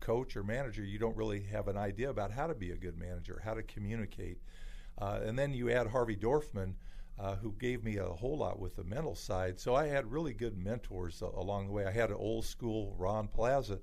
coach 0.00 0.36
or 0.36 0.42
manager, 0.42 0.82
you 0.82 0.98
don't 0.98 1.16
really 1.16 1.42
have 1.42 1.68
an 1.68 1.76
idea 1.76 2.10
about 2.10 2.30
how 2.30 2.46
to 2.46 2.54
be 2.54 2.72
a 2.72 2.76
good 2.76 2.98
manager, 2.98 3.40
how 3.44 3.54
to 3.54 3.62
communicate. 3.62 4.38
Uh, 5.00 5.20
and 5.24 5.38
then 5.38 5.54
you 5.54 5.70
add 5.70 5.86
Harvey 5.86 6.16
Dorfman, 6.16 6.74
uh, 7.18 7.36
who 7.36 7.52
gave 7.58 7.84
me 7.84 7.98
a 7.98 8.06
whole 8.06 8.36
lot 8.36 8.58
with 8.58 8.76
the 8.76 8.84
mental 8.84 9.14
side. 9.14 9.58
So 9.60 9.74
I 9.74 9.86
had 9.86 10.10
really 10.10 10.32
good 10.32 10.56
mentors 10.56 11.22
uh, 11.22 11.28
along 11.36 11.66
the 11.66 11.72
way. 11.72 11.86
I 11.86 11.90
had 11.90 12.10
an 12.10 12.16
old 12.16 12.44
school 12.44 12.94
Ron 12.98 13.28
Plaza 13.28 13.78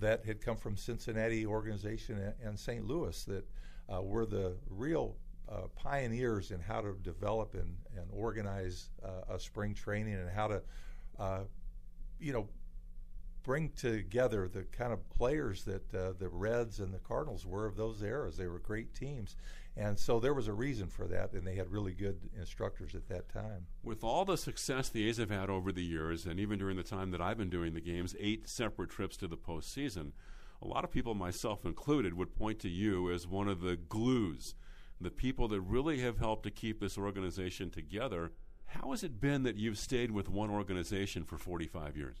that 0.00 0.24
had 0.24 0.40
come 0.40 0.56
from 0.56 0.76
Cincinnati 0.76 1.44
organization 1.44 2.18
and, 2.18 2.34
and 2.42 2.58
St. 2.58 2.86
Louis 2.86 3.22
that 3.24 3.44
uh, 3.92 4.00
were 4.02 4.24
the 4.24 4.56
real 4.70 5.16
uh, 5.50 5.66
pioneers 5.74 6.52
in 6.52 6.60
how 6.60 6.80
to 6.80 6.96
develop 7.02 7.54
and, 7.54 7.76
and 7.96 8.06
organize 8.12 8.90
uh, 9.04 9.34
a 9.34 9.38
spring 9.38 9.74
training 9.74 10.14
and 10.14 10.30
how 10.30 10.46
to, 10.46 10.62
you 12.18 12.32
know, 12.32 12.48
bring 13.42 13.70
together 13.70 14.48
the 14.48 14.64
kind 14.64 14.92
of 14.92 15.08
players 15.10 15.64
that 15.64 15.94
uh, 15.94 16.12
the 16.18 16.28
Reds 16.28 16.80
and 16.80 16.92
the 16.92 16.98
Cardinals 16.98 17.46
were 17.46 17.66
of 17.66 17.76
those 17.76 18.02
eras. 18.02 18.36
They 18.36 18.46
were 18.46 18.58
great 18.58 18.94
teams. 18.94 19.36
And 19.76 19.98
so 19.98 20.20
there 20.20 20.34
was 20.34 20.48
a 20.48 20.52
reason 20.52 20.88
for 20.88 21.06
that, 21.06 21.32
and 21.32 21.46
they 21.46 21.54
had 21.54 21.70
really 21.70 21.92
good 21.92 22.18
instructors 22.36 22.94
at 22.94 23.08
that 23.08 23.28
time. 23.28 23.66
With 23.82 24.02
all 24.02 24.24
the 24.24 24.36
success 24.36 24.88
the 24.88 25.08
A's 25.08 25.18
have 25.18 25.30
had 25.30 25.48
over 25.48 25.72
the 25.72 25.84
years, 25.84 26.26
and 26.26 26.40
even 26.40 26.58
during 26.58 26.76
the 26.76 26.82
time 26.82 27.12
that 27.12 27.20
I've 27.20 27.38
been 27.38 27.50
doing 27.50 27.72
the 27.72 27.80
games, 27.80 28.16
eight 28.18 28.48
separate 28.48 28.90
trips 28.90 29.16
to 29.18 29.28
the 29.28 29.36
postseason, 29.36 30.12
a 30.60 30.66
lot 30.66 30.84
of 30.84 30.90
people, 30.90 31.14
myself 31.14 31.64
included, 31.64 32.14
would 32.14 32.36
point 32.36 32.58
to 32.60 32.68
you 32.68 33.10
as 33.10 33.26
one 33.26 33.48
of 33.48 33.60
the 33.60 33.76
glues, 33.76 34.54
the 35.00 35.10
people 35.10 35.48
that 35.48 35.60
really 35.62 36.00
have 36.00 36.18
helped 36.18 36.42
to 36.42 36.50
keep 36.50 36.80
this 36.80 36.98
organization 36.98 37.70
together. 37.70 38.32
How 38.66 38.90
has 38.90 39.02
it 39.02 39.20
been 39.20 39.44
that 39.44 39.56
you've 39.56 39.78
stayed 39.78 40.10
with 40.10 40.28
one 40.28 40.50
organization 40.50 41.24
for 41.24 41.38
45 41.38 41.96
years? 41.96 42.18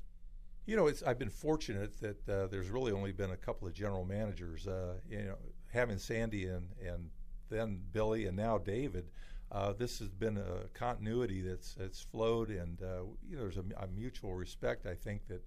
You 0.66 0.76
know, 0.76 0.90
I've 1.06 1.18
been 1.18 1.30
fortunate 1.30 2.00
that 2.00 2.28
uh, 2.28 2.46
there's 2.46 2.68
really 2.68 2.92
only 2.92 3.12
been 3.12 3.30
a 3.30 3.36
couple 3.36 3.66
of 3.66 3.74
general 3.74 4.04
managers. 4.04 4.66
Uh, 4.66 4.94
you 5.08 5.22
know, 5.22 5.36
having 5.72 5.98
Sandy 5.98 6.46
and 6.46 6.68
and 6.84 7.10
then 7.48 7.80
Billy 7.92 8.26
and 8.26 8.36
now 8.36 8.58
David. 8.58 9.06
Uh, 9.52 9.72
this 9.72 9.98
has 9.98 10.08
been 10.08 10.36
a 10.36 10.68
continuity 10.74 11.40
that's 11.40 11.74
that's 11.74 12.00
flowed, 12.00 12.50
and 12.50 12.80
uh, 12.82 13.02
you 13.28 13.36
know, 13.36 13.42
there's 13.42 13.56
a, 13.56 13.64
a, 13.78 13.88
mutual 13.88 14.34
respect. 14.34 14.86
I 14.86 14.94
think 14.94 15.26
that 15.26 15.42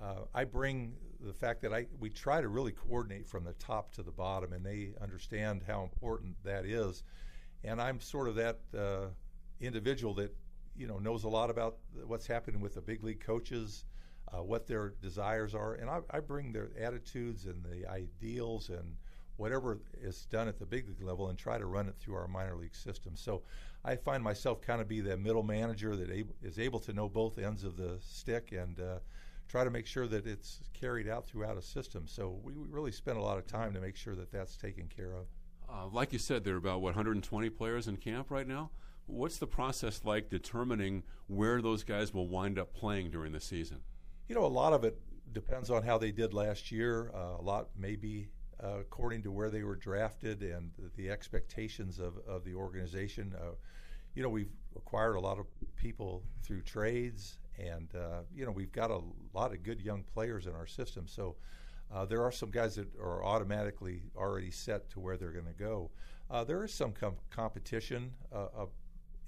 uh, 0.00 0.24
I 0.34 0.44
bring 0.44 0.92
the 1.20 1.32
fact 1.32 1.62
that 1.62 1.72
I 1.72 1.86
we 1.98 2.10
try 2.10 2.42
to 2.42 2.48
really 2.48 2.72
coordinate 2.72 3.26
from 3.26 3.44
the 3.44 3.54
top 3.54 3.92
to 3.94 4.02
the 4.02 4.10
bottom, 4.10 4.52
and 4.52 4.64
they 4.64 4.90
understand 5.00 5.62
how 5.66 5.82
important 5.82 6.36
that 6.44 6.66
is. 6.66 7.04
And 7.64 7.80
I'm 7.80 8.00
sort 8.00 8.28
of 8.28 8.34
that 8.34 8.58
uh, 8.76 9.06
individual 9.60 10.12
that 10.14 10.36
you 10.76 10.86
know 10.86 10.98
knows 10.98 11.24
a 11.24 11.28
lot 11.28 11.48
about 11.48 11.78
what's 12.06 12.26
happening 12.26 12.60
with 12.60 12.74
the 12.74 12.82
big 12.82 13.02
league 13.02 13.20
coaches 13.20 13.86
uh, 14.32 14.42
what 14.42 14.66
their 14.66 14.94
desires 15.00 15.54
are, 15.54 15.74
and 15.74 15.88
I, 15.88 16.00
I, 16.10 16.20
bring 16.20 16.52
their 16.52 16.70
attitudes 16.78 17.46
and 17.46 17.64
the 17.64 17.88
ideals 17.88 18.68
and 18.68 18.96
whatever 19.36 19.78
is 20.02 20.26
done 20.26 20.48
at 20.48 20.58
the 20.58 20.66
big 20.66 20.88
league 20.88 21.02
level 21.02 21.28
and 21.28 21.38
try 21.38 21.56
to 21.58 21.66
run 21.66 21.88
it 21.88 21.94
through 21.98 22.16
our 22.16 22.28
minor 22.28 22.56
league 22.56 22.74
system. 22.74 23.16
So 23.16 23.42
I 23.84 23.96
find 23.96 24.22
myself 24.22 24.60
kind 24.60 24.80
of 24.80 24.88
be 24.88 25.00
the 25.00 25.16
middle 25.16 25.44
manager 25.44 25.96
that 25.96 26.10
able, 26.10 26.34
is 26.42 26.58
able 26.58 26.80
to 26.80 26.92
know 26.92 27.08
both 27.08 27.38
ends 27.38 27.64
of 27.64 27.76
the 27.76 27.98
stick 28.00 28.52
and 28.52 28.78
uh, 28.80 28.98
try 29.48 29.64
to 29.64 29.70
make 29.70 29.86
sure 29.86 30.06
that 30.08 30.26
it's 30.26 30.60
carried 30.74 31.08
out 31.08 31.26
throughout 31.26 31.56
a 31.56 31.62
system. 31.62 32.06
So 32.06 32.38
we 32.42 32.52
really 32.54 32.92
spend 32.92 33.16
a 33.16 33.22
lot 33.22 33.38
of 33.38 33.46
time 33.46 33.72
to 33.74 33.80
make 33.80 33.96
sure 33.96 34.14
that 34.16 34.30
that's 34.32 34.56
taken 34.56 34.88
care 34.88 35.12
of. 35.14 35.26
Uh, 35.70 35.86
like 35.86 36.12
you 36.12 36.18
said, 36.18 36.44
there 36.44 36.54
are 36.54 36.58
about 36.58 36.80
what 36.80 36.96
120 36.96 37.48
players 37.50 37.88
in 37.88 37.96
camp 37.96 38.30
right 38.30 38.46
now. 38.46 38.70
What's 39.06 39.38
the 39.38 39.46
process 39.46 40.02
like 40.04 40.28
determining 40.28 41.04
where 41.28 41.62
those 41.62 41.84
guys 41.84 42.12
will 42.12 42.28
wind 42.28 42.58
up 42.58 42.74
playing 42.74 43.10
during 43.10 43.32
the 43.32 43.40
season? 43.40 43.78
You 44.28 44.34
know, 44.34 44.44
a 44.44 44.46
lot 44.46 44.74
of 44.74 44.84
it 44.84 45.00
depends 45.32 45.70
on 45.70 45.82
how 45.82 45.96
they 45.96 46.12
did 46.12 46.34
last 46.34 46.70
year. 46.70 47.10
Uh, 47.14 47.40
a 47.40 47.42
lot 47.42 47.68
maybe 47.74 48.28
uh, 48.62 48.80
according 48.80 49.22
to 49.22 49.32
where 49.32 49.48
they 49.48 49.62
were 49.62 49.74
drafted 49.74 50.42
and 50.42 50.70
the 50.96 51.08
expectations 51.08 51.98
of, 51.98 52.18
of 52.26 52.44
the 52.44 52.54
organization. 52.54 53.34
Uh, 53.40 53.52
you 54.14 54.22
know, 54.22 54.28
we've 54.28 54.52
acquired 54.76 55.14
a 55.14 55.20
lot 55.20 55.38
of 55.38 55.46
people 55.76 56.22
through 56.42 56.60
trades, 56.60 57.38
and 57.58 57.88
uh, 57.94 58.20
you 58.34 58.44
know, 58.44 58.50
we've 58.50 58.72
got 58.72 58.90
a 58.90 59.00
lot 59.32 59.52
of 59.52 59.62
good 59.62 59.80
young 59.80 60.02
players 60.02 60.46
in 60.46 60.54
our 60.54 60.66
system. 60.66 61.06
So 61.08 61.36
uh, 61.90 62.04
there 62.04 62.22
are 62.22 62.32
some 62.32 62.50
guys 62.50 62.74
that 62.74 62.88
are 63.00 63.24
automatically 63.24 64.02
already 64.14 64.50
set 64.50 64.90
to 64.90 65.00
where 65.00 65.16
they're 65.16 65.32
going 65.32 65.46
to 65.46 65.52
go. 65.58 65.90
Uh, 66.30 66.44
there 66.44 66.62
is 66.64 66.74
some 66.74 66.92
com- 66.92 67.16
competition 67.30 68.12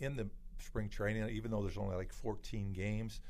in 0.01 0.17
the 0.17 0.29
spring 0.59 0.91
training, 0.91 1.27
even 1.31 1.51
though 1.51 1.63
there's 1.63 1.79
only 1.79 1.97
like 1.97 2.13
14 2.13 2.75
games. 2.75 3.21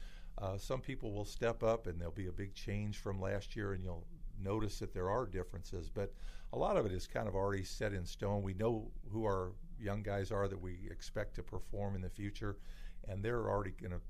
Uh, 0.41 0.57
some 0.57 0.81
people 0.81 1.13
will 1.13 1.25
step 1.25 1.63
up, 1.63 1.87
and 1.87 2.01
there'll 2.01 2.13
be 2.13 2.29
a 2.29 2.33
big 2.33 2.55
change 2.55 2.99
from 2.99 3.21
last 3.21 3.55
year, 3.55 3.73
and 3.73 3.83
you'll 3.83 4.07
notice 4.43 4.79
that 4.79 4.95
there 4.95 5.11
are 5.11 5.27
differences, 5.27 5.91
but 5.91 6.15
a 6.53 6.59
lot 6.59 6.77
of 6.77 6.87
it 6.87 6.93
is 6.93 7.07
kind 7.07 7.29
of 7.29 7.35
already 7.35 7.63
set 7.63 7.93
in 7.93 8.05
stone. 8.07 8.43
We 8.43 8.55
know 8.55 8.91
who 9.13 9.25
our 9.25 9.53
young 9.79 10.03
guys 10.03 10.33
are 10.33 10.49
that 10.49 10.61
we 10.61 10.89
expect 10.91 11.35
to 11.37 11.43
perform 11.43 11.95
in 11.95 12.01
the 12.01 12.09
future, 12.09 12.57
and 13.07 13.23
they're 13.23 13.49
already 13.49 13.73
going 13.73 13.93
to 13.93 14.01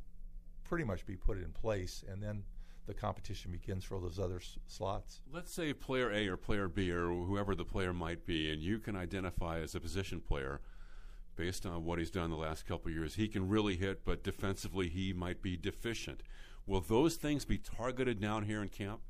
pretty 0.65 0.85
much 0.85 1.05
be 1.05 1.17
put 1.17 1.39
in 1.39 1.51
place. 1.53 2.05
And 2.09 2.23
then 2.23 2.45
the 2.87 2.95
competition 2.95 3.51
begins 3.51 3.85
for 3.85 3.97
all 3.97 4.01
those 4.01 4.19
other 4.19 4.37
s- 4.37 4.57
slots. 4.67 5.21
Let's 5.31 5.53
say 5.53 5.73
player 5.73 6.13
A 6.13 6.29
or 6.29 6.37
player 6.37 6.69
B 6.69 6.91
or 6.91 7.09
whoever 7.09 7.55
the 7.55 7.65
player 7.65 7.93
might 7.93 8.25
be, 8.25 8.51
and 8.53 8.63
you 8.63 8.79
can 8.79 8.97
identify 8.97 9.61
as 9.61 9.75
a 9.75 9.81
position 9.81 10.21
player 10.21 10.61
based 11.37 11.67
on 11.67 11.85
what 11.85 11.99
he's 11.99 12.11
done 12.11 12.31
the 12.31 12.37
last 12.37 12.67
couple 12.67 12.91
years. 12.91 13.15
He 13.15 13.29
can 13.29 13.49
really 13.49 13.77
hit, 13.77 14.05
but 14.05 14.23
defensively 14.23 14.89
he 14.89 15.13
might 15.13 15.43
be 15.43 15.57
deficient. 15.57 16.23
Will 16.67 16.81
those 16.81 17.17
things 17.17 17.45
be 17.45 17.59
targeted 17.59 18.21
down 18.21 18.45
here 18.45 18.63
in 18.63 18.69
camp? 18.69 19.01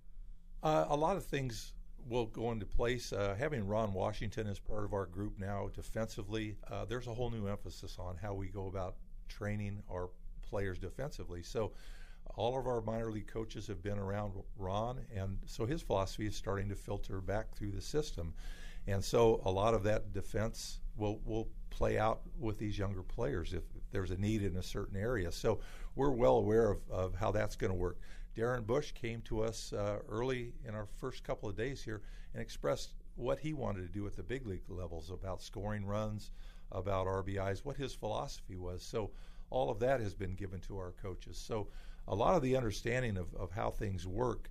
Uh, 0.63 0.87
a 0.89 0.97
lot 0.97 1.17
of 1.17 1.25
things 1.25 1.73
will 2.09 2.27
go 2.27 2.53
into 2.53 2.67
place. 2.67 3.13
Uh, 3.13 3.35
having 3.39 3.67
Ron 3.67 3.93
Washington 3.93 4.47
as 4.47 4.59
part 4.59 4.85
of 4.85 4.93
our 4.93 5.07
group 5.07 5.39
now 5.39 5.71
defensively, 5.75 6.57
uh, 6.71 6.85
there's 6.85 7.07
a 7.07 7.15
whole 7.15 7.31
new 7.31 7.47
emphasis 7.47 7.97
on 7.99 8.17
how 8.17 8.35
we 8.35 8.49
go 8.49 8.67
about 8.67 8.97
training 9.29 9.83
our 9.91 10.11
players 10.43 10.79
defensively. 10.79 11.43
So, 11.43 11.73
all 12.37 12.59
of 12.59 12.67
our 12.67 12.81
minor 12.81 13.11
league 13.11 13.27
coaches 13.27 13.67
have 13.67 13.83
been 13.83 13.99
around 13.99 14.35
Ron, 14.57 15.01
and 15.15 15.39
so 15.47 15.67
his 15.67 15.83
philosophy 15.83 16.27
is 16.27 16.37
starting 16.37 16.69
to 16.69 16.77
filter 16.77 17.21
back 17.21 17.53
through 17.55 17.73
the 17.73 17.81
system. 17.81 18.35
And 18.87 19.03
so, 19.03 19.41
a 19.45 19.51
lot 19.51 19.75
of 19.75 19.83
that 19.85 20.13
defense 20.13 20.81
will 20.97 21.21
will 21.25 21.49
play 21.71 21.99
out 21.99 22.21
with 22.39 22.59
these 22.59 22.79
younger 22.79 23.03
players 23.03 23.55
if 23.55 23.63
there's 23.91 24.11
a 24.11 24.17
need 24.17 24.43
in 24.43 24.57
a 24.57 24.63
certain 24.63 24.97
area. 24.97 25.33
So, 25.33 25.61
we're 25.97 26.11
well 26.11 26.37
aware 26.37 26.71
of, 26.71 26.79
of 26.91 27.15
how 27.15 27.31
that's 27.31 27.57
going 27.57 27.73
to 27.73 27.79
work. 27.79 27.99
Darren 28.37 28.65
Bush 28.65 28.93
came 28.93 29.21
to 29.23 29.43
us 29.43 29.73
uh, 29.73 29.99
early 30.09 30.53
in 30.67 30.75
our 30.75 30.87
first 30.99 31.25
couple 31.25 31.49
of 31.49 31.57
days 31.57 31.83
here 31.83 32.03
and 32.33 32.41
expressed 32.41 32.95
what 33.17 33.39
he 33.39 33.53
wanted 33.53 33.83
to 33.83 33.93
do 33.93 34.07
at 34.07 34.17
the 34.17 34.23
big 34.23 34.47
league 34.47 34.63
levels 34.69 35.11
about 35.11 35.43
scoring 35.43 35.85
runs, 35.85 36.31
about 36.73 37.07
RBIs, 37.07 37.65
what 37.65 37.77
his 37.77 37.93
philosophy 37.93 38.57
was. 38.57 38.83
So 38.83 39.11
all 39.51 39.69
of 39.69 39.81
that 39.81 40.01
has 40.01 40.15
been 40.15 40.35
given 40.35 40.61
to 40.61 40.79
our 40.79 40.93
coaches. 41.03 41.37
So 41.37 41.69
a 42.07 42.15
lot 42.15 42.35
of 42.35 42.43
the 42.43 42.57
understanding 42.57 43.17
of, 43.17 43.35
of 43.35 43.51
how 43.51 43.71
things 43.71 44.07
work 44.07 44.49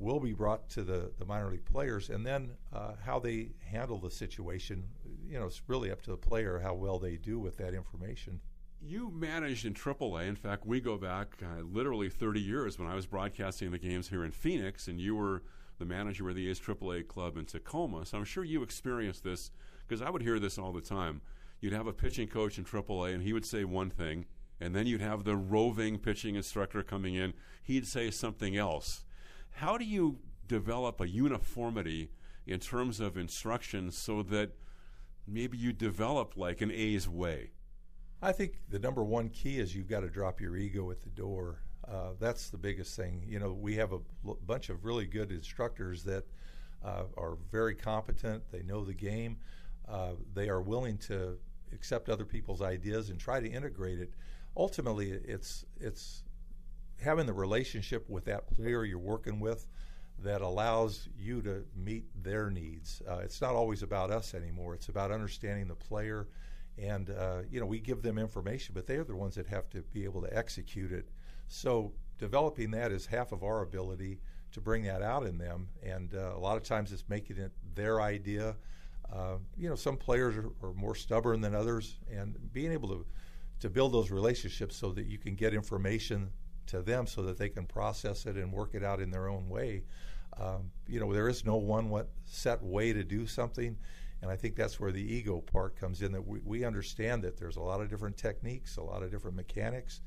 will 0.00 0.18
be 0.18 0.32
brought 0.32 0.68
to 0.70 0.82
the, 0.82 1.12
the 1.18 1.24
minor 1.24 1.50
league 1.50 1.64
players, 1.64 2.10
and 2.10 2.26
then 2.26 2.50
uh, 2.72 2.92
how 3.04 3.20
they 3.20 3.50
handle 3.64 3.98
the 3.98 4.10
situation. 4.10 4.82
You 5.28 5.38
know, 5.38 5.46
it's 5.46 5.62
really 5.68 5.92
up 5.92 6.02
to 6.02 6.10
the 6.10 6.16
player 6.16 6.58
how 6.58 6.74
well 6.74 6.98
they 6.98 7.16
do 7.16 7.38
with 7.38 7.56
that 7.58 7.74
information 7.74 8.40
you 8.82 9.10
managed 9.10 9.66
in 9.66 9.74
AAA. 9.74 10.26
In 10.26 10.36
fact, 10.36 10.66
we 10.66 10.80
go 10.80 10.96
back 10.96 11.36
uh, 11.42 11.62
literally 11.62 12.08
30 12.08 12.40
years 12.40 12.78
when 12.78 12.88
I 12.88 12.94
was 12.94 13.06
broadcasting 13.06 13.70
the 13.70 13.78
games 13.78 14.08
here 14.08 14.24
in 14.24 14.30
Phoenix, 14.30 14.88
and 14.88 14.98
you 14.98 15.14
were 15.14 15.42
the 15.78 15.84
manager 15.84 16.28
of 16.28 16.36
the 16.36 16.48
A's 16.48 16.60
AAA 16.60 17.06
club 17.06 17.36
in 17.36 17.44
Tacoma. 17.44 18.06
So 18.06 18.18
I'm 18.18 18.24
sure 18.24 18.44
you 18.44 18.62
experienced 18.62 19.24
this 19.24 19.50
because 19.86 20.02
I 20.02 20.10
would 20.10 20.22
hear 20.22 20.38
this 20.38 20.58
all 20.58 20.72
the 20.72 20.80
time. 20.80 21.20
You'd 21.60 21.72
have 21.72 21.86
a 21.86 21.92
pitching 21.92 22.28
coach 22.28 22.58
in 22.58 22.64
AAA, 22.64 23.14
and 23.14 23.22
he 23.22 23.32
would 23.32 23.44
say 23.44 23.64
one 23.64 23.90
thing, 23.90 24.26
and 24.60 24.74
then 24.74 24.86
you'd 24.86 25.00
have 25.00 25.24
the 25.24 25.36
roving 25.36 25.98
pitching 25.98 26.36
instructor 26.36 26.82
coming 26.82 27.14
in. 27.14 27.34
He'd 27.62 27.86
say 27.86 28.10
something 28.10 28.56
else. 28.56 29.04
How 29.52 29.76
do 29.76 29.84
you 29.84 30.18
develop 30.46 31.00
a 31.00 31.08
uniformity 31.08 32.10
in 32.46 32.60
terms 32.60 33.00
of 33.00 33.16
instruction 33.16 33.90
so 33.90 34.22
that 34.24 34.50
maybe 35.26 35.56
you 35.56 35.72
develop 35.72 36.36
like 36.36 36.60
an 36.60 36.70
A's 36.70 37.08
way? 37.08 37.50
I 38.22 38.32
think 38.32 38.60
the 38.68 38.78
number 38.78 39.02
one 39.02 39.30
key 39.30 39.58
is 39.58 39.74
you've 39.74 39.88
got 39.88 40.00
to 40.00 40.08
drop 40.08 40.40
your 40.40 40.56
ego 40.56 40.90
at 40.90 41.00
the 41.02 41.08
door. 41.10 41.60
Uh, 41.86 42.10
that's 42.18 42.50
the 42.50 42.58
biggest 42.58 42.94
thing. 42.94 43.24
You 43.26 43.38
know, 43.38 43.52
we 43.52 43.76
have 43.76 43.92
a 43.92 44.00
l- 44.26 44.38
bunch 44.46 44.68
of 44.68 44.84
really 44.84 45.06
good 45.06 45.30
instructors 45.30 46.04
that 46.04 46.24
uh, 46.84 47.04
are 47.16 47.36
very 47.50 47.74
competent. 47.74 48.42
They 48.50 48.62
know 48.62 48.84
the 48.84 48.94
game. 48.94 49.38
Uh, 49.88 50.12
they 50.34 50.48
are 50.48 50.60
willing 50.60 50.98
to 50.98 51.38
accept 51.72 52.08
other 52.08 52.24
people's 52.24 52.62
ideas 52.62 53.10
and 53.10 53.18
try 53.18 53.40
to 53.40 53.48
integrate 53.48 53.98
it. 53.98 54.12
Ultimately, 54.56 55.10
it's 55.10 55.64
it's 55.80 56.24
having 57.00 57.26
the 57.26 57.32
relationship 57.32 58.08
with 58.08 58.24
that 58.26 58.46
player 58.46 58.84
you're 58.84 58.98
working 58.98 59.40
with 59.40 59.66
that 60.18 60.42
allows 60.42 61.08
you 61.16 61.40
to 61.42 61.64
meet 61.74 62.04
their 62.22 62.50
needs. 62.50 63.00
Uh, 63.08 63.18
it's 63.18 63.40
not 63.40 63.54
always 63.54 63.82
about 63.82 64.10
us 64.10 64.34
anymore. 64.34 64.74
It's 64.74 64.88
about 64.88 65.10
understanding 65.10 65.66
the 65.66 65.74
player 65.74 66.28
and 66.80 67.10
uh, 67.10 67.42
you 67.50 67.60
know 67.60 67.66
we 67.66 67.78
give 67.78 68.02
them 68.02 68.18
information, 68.18 68.74
but 68.74 68.86
they're 68.86 69.04
the 69.04 69.14
ones 69.14 69.34
that 69.34 69.46
have 69.46 69.68
to 69.70 69.82
be 69.92 70.04
able 70.04 70.22
to 70.22 70.36
execute 70.36 70.92
it. 70.92 71.08
So 71.46 71.92
developing 72.18 72.70
that 72.72 72.92
is 72.92 73.06
half 73.06 73.32
of 73.32 73.42
our 73.42 73.62
ability 73.62 74.20
to 74.52 74.60
bring 74.60 74.84
that 74.84 75.02
out 75.02 75.26
in 75.26 75.38
them, 75.38 75.68
and 75.82 76.14
uh, 76.14 76.32
a 76.34 76.38
lot 76.38 76.56
of 76.56 76.62
times 76.62 76.92
it's 76.92 77.04
making 77.08 77.38
it 77.38 77.52
their 77.74 78.00
idea. 78.00 78.56
Uh, 79.12 79.36
you 79.56 79.68
know, 79.68 79.74
some 79.74 79.96
players 79.96 80.36
are, 80.36 80.50
are, 80.62 80.72
more 80.72 80.94
stubborn 80.94 81.40
than 81.40 81.54
others, 81.54 81.98
and 82.10 82.36
being 82.52 82.72
able 82.72 82.88
to 82.88 83.06
to 83.60 83.68
build 83.68 83.92
those 83.92 84.10
relationships 84.10 84.76
so 84.76 84.90
that 84.92 85.06
you 85.06 85.18
can 85.18 85.34
get 85.34 85.52
information 85.52 86.30
to 86.70 86.82
them 86.82 87.06
so 87.06 87.22
that 87.22 87.38
they 87.38 87.48
can 87.48 87.66
process 87.66 88.26
it 88.26 88.36
and 88.36 88.52
work 88.52 88.74
it 88.74 88.82
out 88.82 89.00
in 89.00 89.10
their 89.10 89.28
own 89.28 89.48
way. 89.48 89.84
Um, 90.40 90.70
you 90.86 91.00
know, 91.00 91.12
there 91.12 91.28
is 91.28 91.44
no 91.44 91.56
one 91.56 91.90
what 91.90 92.08
set 92.24 92.62
way 92.62 92.92
to 92.92 93.04
do 93.04 93.26
something 93.26 93.76
and 94.22 94.30
I 94.30 94.36
think 94.36 94.54
that's 94.54 94.78
where 94.78 94.92
the 94.92 95.02
ego 95.02 95.40
part 95.40 95.76
comes 95.76 96.02
in 96.02 96.12
that 96.12 96.26
we, 96.26 96.40
we 96.44 96.64
understand 96.64 97.22
that 97.24 97.38
there's 97.38 97.56
a 97.56 97.62
lot 97.62 97.80
of 97.80 97.88
different 97.88 98.16
techniques, 98.16 98.76
a 98.76 98.82
lot 98.82 99.02
of 99.02 99.10
different 99.10 99.36
mechanics, 99.36 100.02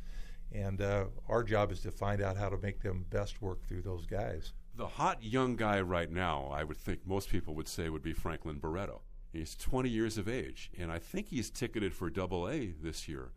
and 0.52 0.82
uh, 0.82 1.06
our 1.28 1.44
job 1.44 1.72
is 1.72 1.80
to 1.82 1.92
find 1.92 2.22
out 2.22 2.38
how 2.38 2.50
to 2.50 2.58
make 2.58 2.82
them 2.82 3.06
best 3.10 3.42
work 3.42 3.66
through 3.68 3.82
those 3.82 4.06
guys. 4.06 4.54
The 4.76 4.88
hot 4.88 5.24
young 5.24 5.56
guy 5.56 5.82
right 5.82 6.12
now, 6.12 6.52
I 6.54 6.64
would 6.64 6.78
think 6.78 7.08
most 7.08 7.30
people 7.30 7.56
would 7.56 7.68
say, 7.68 7.90
would 7.90 8.04
be 8.04 8.14
Franklin 8.14 8.60
Barreto. 8.60 9.02
He's 9.32 9.56
20 9.56 9.90
years 9.90 10.20
of 10.20 10.28
age, 10.28 10.70
and 10.78 10.92
I 10.92 11.00
think 11.00 11.30
he's 11.30 11.50
ticketed 11.50 11.96
for 11.96 12.12
Double 12.12 12.48
A 12.48 12.68
this 12.68 13.08
year. 13.08 13.32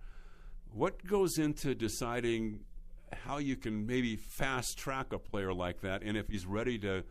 What 0.70 1.06
goes 1.06 1.38
into 1.38 1.74
deciding 1.74 2.60
how 3.12 3.38
you 3.38 3.56
can 3.56 3.86
maybe 3.86 4.16
fast 4.16 4.78
track 4.78 5.12
a 5.12 5.18
player 5.18 5.52
like 5.52 5.80
that, 5.80 6.02
and 6.02 6.16
if 6.16 6.28
he's 6.28 6.46
ready 6.46 6.78
to 6.80 7.04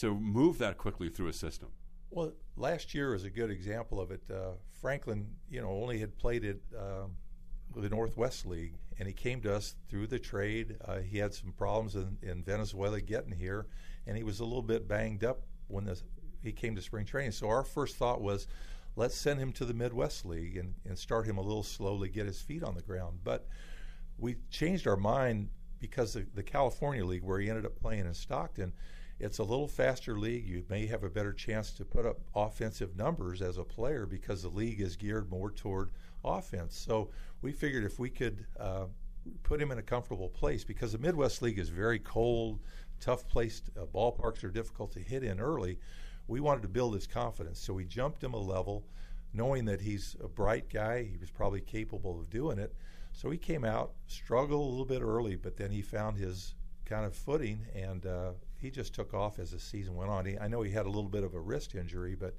to 0.00 0.14
move 0.14 0.58
that 0.58 0.76
quickly 0.76 1.08
through 1.08 1.28
a 1.28 1.32
system? 1.32 1.68
Well, 2.10 2.32
last 2.56 2.94
year 2.94 3.14
is 3.14 3.24
a 3.24 3.30
good 3.30 3.50
example 3.50 4.00
of 4.00 4.10
it. 4.10 4.22
Uh, 4.30 4.52
Franklin, 4.80 5.26
you 5.50 5.60
know, 5.60 5.70
only 5.70 5.98
had 5.98 6.16
played 6.18 6.44
it 6.44 6.60
uh, 6.78 7.06
the 7.74 7.88
Northwest 7.88 8.46
League, 8.46 8.74
and 8.98 9.08
he 9.08 9.14
came 9.14 9.40
to 9.42 9.54
us 9.54 9.74
through 9.88 10.06
the 10.06 10.18
trade. 10.18 10.76
Uh, 10.84 10.98
he 10.98 11.18
had 11.18 11.34
some 11.34 11.52
problems 11.52 11.94
in, 11.94 12.18
in, 12.22 12.42
Venezuela 12.42 13.00
getting 13.00 13.32
here, 13.32 13.66
and 14.06 14.16
he 14.16 14.22
was 14.22 14.40
a 14.40 14.44
little 14.44 14.62
bit 14.62 14.86
banged 14.86 15.24
up 15.24 15.42
when 15.68 15.84
the, 15.84 16.00
he 16.42 16.52
came 16.52 16.74
to 16.76 16.82
spring 16.82 17.04
training. 17.04 17.32
So 17.32 17.48
our 17.48 17.64
first 17.64 17.96
thought 17.96 18.20
was, 18.20 18.46
let's 18.94 19.16
send 19.16 19.40
him 19.40 19.52
to 19.52 19.64
the 19.64 19.74
Midwest 19.74 20.24
League 20.24 20.56
and, 20.56 20.74
and 20.86 20.98
start 20.98 21.26
him 21.26 21.38
a 21.38 21.42
little 21.42 21.62
slowly, 21.62 22.08
get 22.08 22.26
his 22.26 22.40
feet 22.40 22.62
on 22.62 22.74
the 22.74 22.82
ground. 22.82 23.20
But 23.24 23.46
we 24.18 24.36
changed 24.50 24.86
our 24.86 24.96
mind 24.96 25.48
because 25.78 26.16
the, 26.34 26.42
California 26.42 27.04
League, 27.04 27.22
where 27.22 27.38
he 27.38 27.48
ended 27.48 27.66
up 27.66 27.76
playing 27.80 28.06
in 28.06 28.14
Stockton– 28.14 28.72
it's 29.18 29.38
a 29.38 29.42
little 29.44 29.68
faster 29.68 30.18
league. 30.18 30.46
You 30.46 30.64
may 30.68 30.86
have 30.86 31.02
a 31.02 31.08
better 31.08 31.32
chance 31.32 31.70
to 31.72 31.84
put 31.84 32.04
up 32.04 32.20
offensive 32.34 32.96
numbers 32.96 33.40
as 33.40 33.56
a 33.56 33.64
player 33.64 34.04
because 34.04 34.42
the 34.42 34.48
league 34.48 34.80
is 34.80 34.96
geared 34.96 35.30
more 35.30 35.50
toward 35.50 35.90
offense. 36.24 36.76
So 36.76 37.10
we 37.40 37.52
figured 37.52 37.84
if 37.84 37.98
we 37.98 38.10
could 38.10 38.46
uh, 38.60 38.86
put 39.42 39.60
him 39.60 39.72
in 39.72 39.78
a 39.78 39.82
comfortable 39.82 40.28
place 40.28 40.64
because 40.64 40.92
the 40.92 40.98
Midwest 40.98 41.40
League 41.40 41.58
is 41.58 41.70
very 41.70 41.98
cold, 41.98 42.60
tough 43.00 43.26
place. 43.26 43.60
To, 43.60 43.82
uh, 43.82 43.86
ballparks 43.86 44.44
are 44.44 44.50
difficult 44.50 44.92
to 44.92 45.00
hit 45.00 45.24
in 45.24 45.40
early. 45.40 45.78
we 46.28 46.40
wanted 46.40 46.62
to 46.62 46.68
build 46.68 46.94
his 46.94 47.06
confidence. 47.06 47.58
So 47.58 47.72
we 47.72 47.86
jumped 47.86 48.22
him 48.22 48.34
a 48.34 48.40
level, 48.40 48.84
knowing 49.32 49.64
that 49.66 49.80
he's 49.80 50.14
a 50.22 50.28
bright 50.28 50.68
guy. 50.68 51.04
He 51.04 51.16
was 51.16 51.30
probably 51.30 51.62
capable 51.62 52.20
of 52.20 52.28
doing 52.28 52.58
it. 52.58 52.74
So 53.16 53.30
he 53.30 53.38
came 53.38 53.64
out, 53.64 53.92
struggled 54.08 54.60
a 54.60 54.70
little 54.70 54.84
bit 54.84 55.00
early, 55.00 55.36
but 55.36 55.56
then 55.56 55.70
he 55.70 55.80
found 55.80 56.18
his 56.18 56.54
kind 56.84 57.06
of 57.06 57.16
footing, 57.16 57.64
and 57.74 58.04
uh, 58.04 58.32
he 58.58 58.70
just 58.70 58.94
took 58.94 59.14
off 59.14 59.38
as 59.38 59.52
the 59.52 59.58
season 59.58 59.96
went 59.96 60.10
on. 60.10 60.26
He, 60.26 60.38
I 60.38 60.48
know 60.48 60.60
he 60.60 60.70
had 60.70 60.84
a 60.84 60.90
little 60.90 61.08
bit 61.08 61.24
of 61.24 61.32
a 61.32 61.40
wrist 61.40 61.74
injury, 61.74 62.14
but 62.14 62.34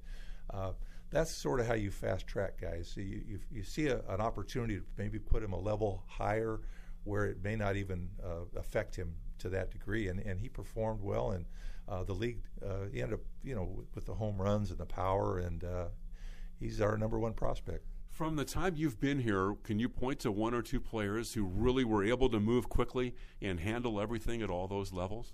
uh, 0.54 0.74
that's 1.10 1.32
sort 1.32 1.60
of 1.60 1.66
how 1.66 1.74
you 1.74 1.90
fast 1.90 2.28
track 2.28 2.62
guys. 2.62 2.92
So 2.94 3.02
you, 3.02 3.24
you, 3.28 3.40
you 3.52 3.64
see 3.64 3.88
a, 3.88 4.02
an 4.08 4.22
opportunity 4.22 4.76
to 4.76 4.84
maybe 5.00 5.18
put 5.18 5.42
him 5.42 5.54
a 5.54 5.60
level 5.60 6.04
higher 6.06 6.60
where 7.06 7.26
it 7.26 7.44
may 7.44 7.56
not 7.56 7.76
even 7.76 8.10
uh, 8.24 8.46
affect 8.56 8.96
him 8.96 9.16
to 9.40 9.50
that 9.50 9.72
degree. 9.72 10.10
And, 10.10 10.20
and 10.20 10.40
he 10.40 10.48
performed 10.48 11.02
well, 11.02 11.32
and 11.32 11.46
uh, 11.90 12.04
the 12.04 12.14
league 12.14 12.44
uh, 12.64 12.86
he 12.94 13.02
ended 13.02 13.16
up, 13.16 13.26
you 13.44 13.56
know, 13.56 13.84
with 13.96 14.06
the 14.06 14.14
home 14.14 14.40
runs 14.40 14.70
and 14.70 14.80
the 14.80 14.86
power, 14.86 15.40
and 15.40 15.64
uh, 15.64 15.88
he's 16.60 16.82
our 16.82 17.00
number 17.00 17.18
one 17.18 17.34
prospect. 17.34 17.84
From 18.18 18.36
the 18.36 18.46
time 18.46 18.74
you've 18.76 19.00
been 19.00 19.20
here, 19.20 19.54
can 19.62 19.78
you 19.78 19.88
point 19.88 20.18
to 20.22 20.32
one 20.32 20.56
or 20.56 20.64
two 20.64 20.80
players 20.80 21.36
who 21.36 21.44
really 21.44 21.84
were 21.84 22.04
able 22.04 22.30
to 22.30 22.40
move 22.40 22.68
quickly 22.68 23.14
and 23.44 23.60
handle 23.60 24.02
everything 24.02 24.42
at 24.42 24.50
all 24.50 24.68
those 24.68 24.92
levels? 24.92 25.34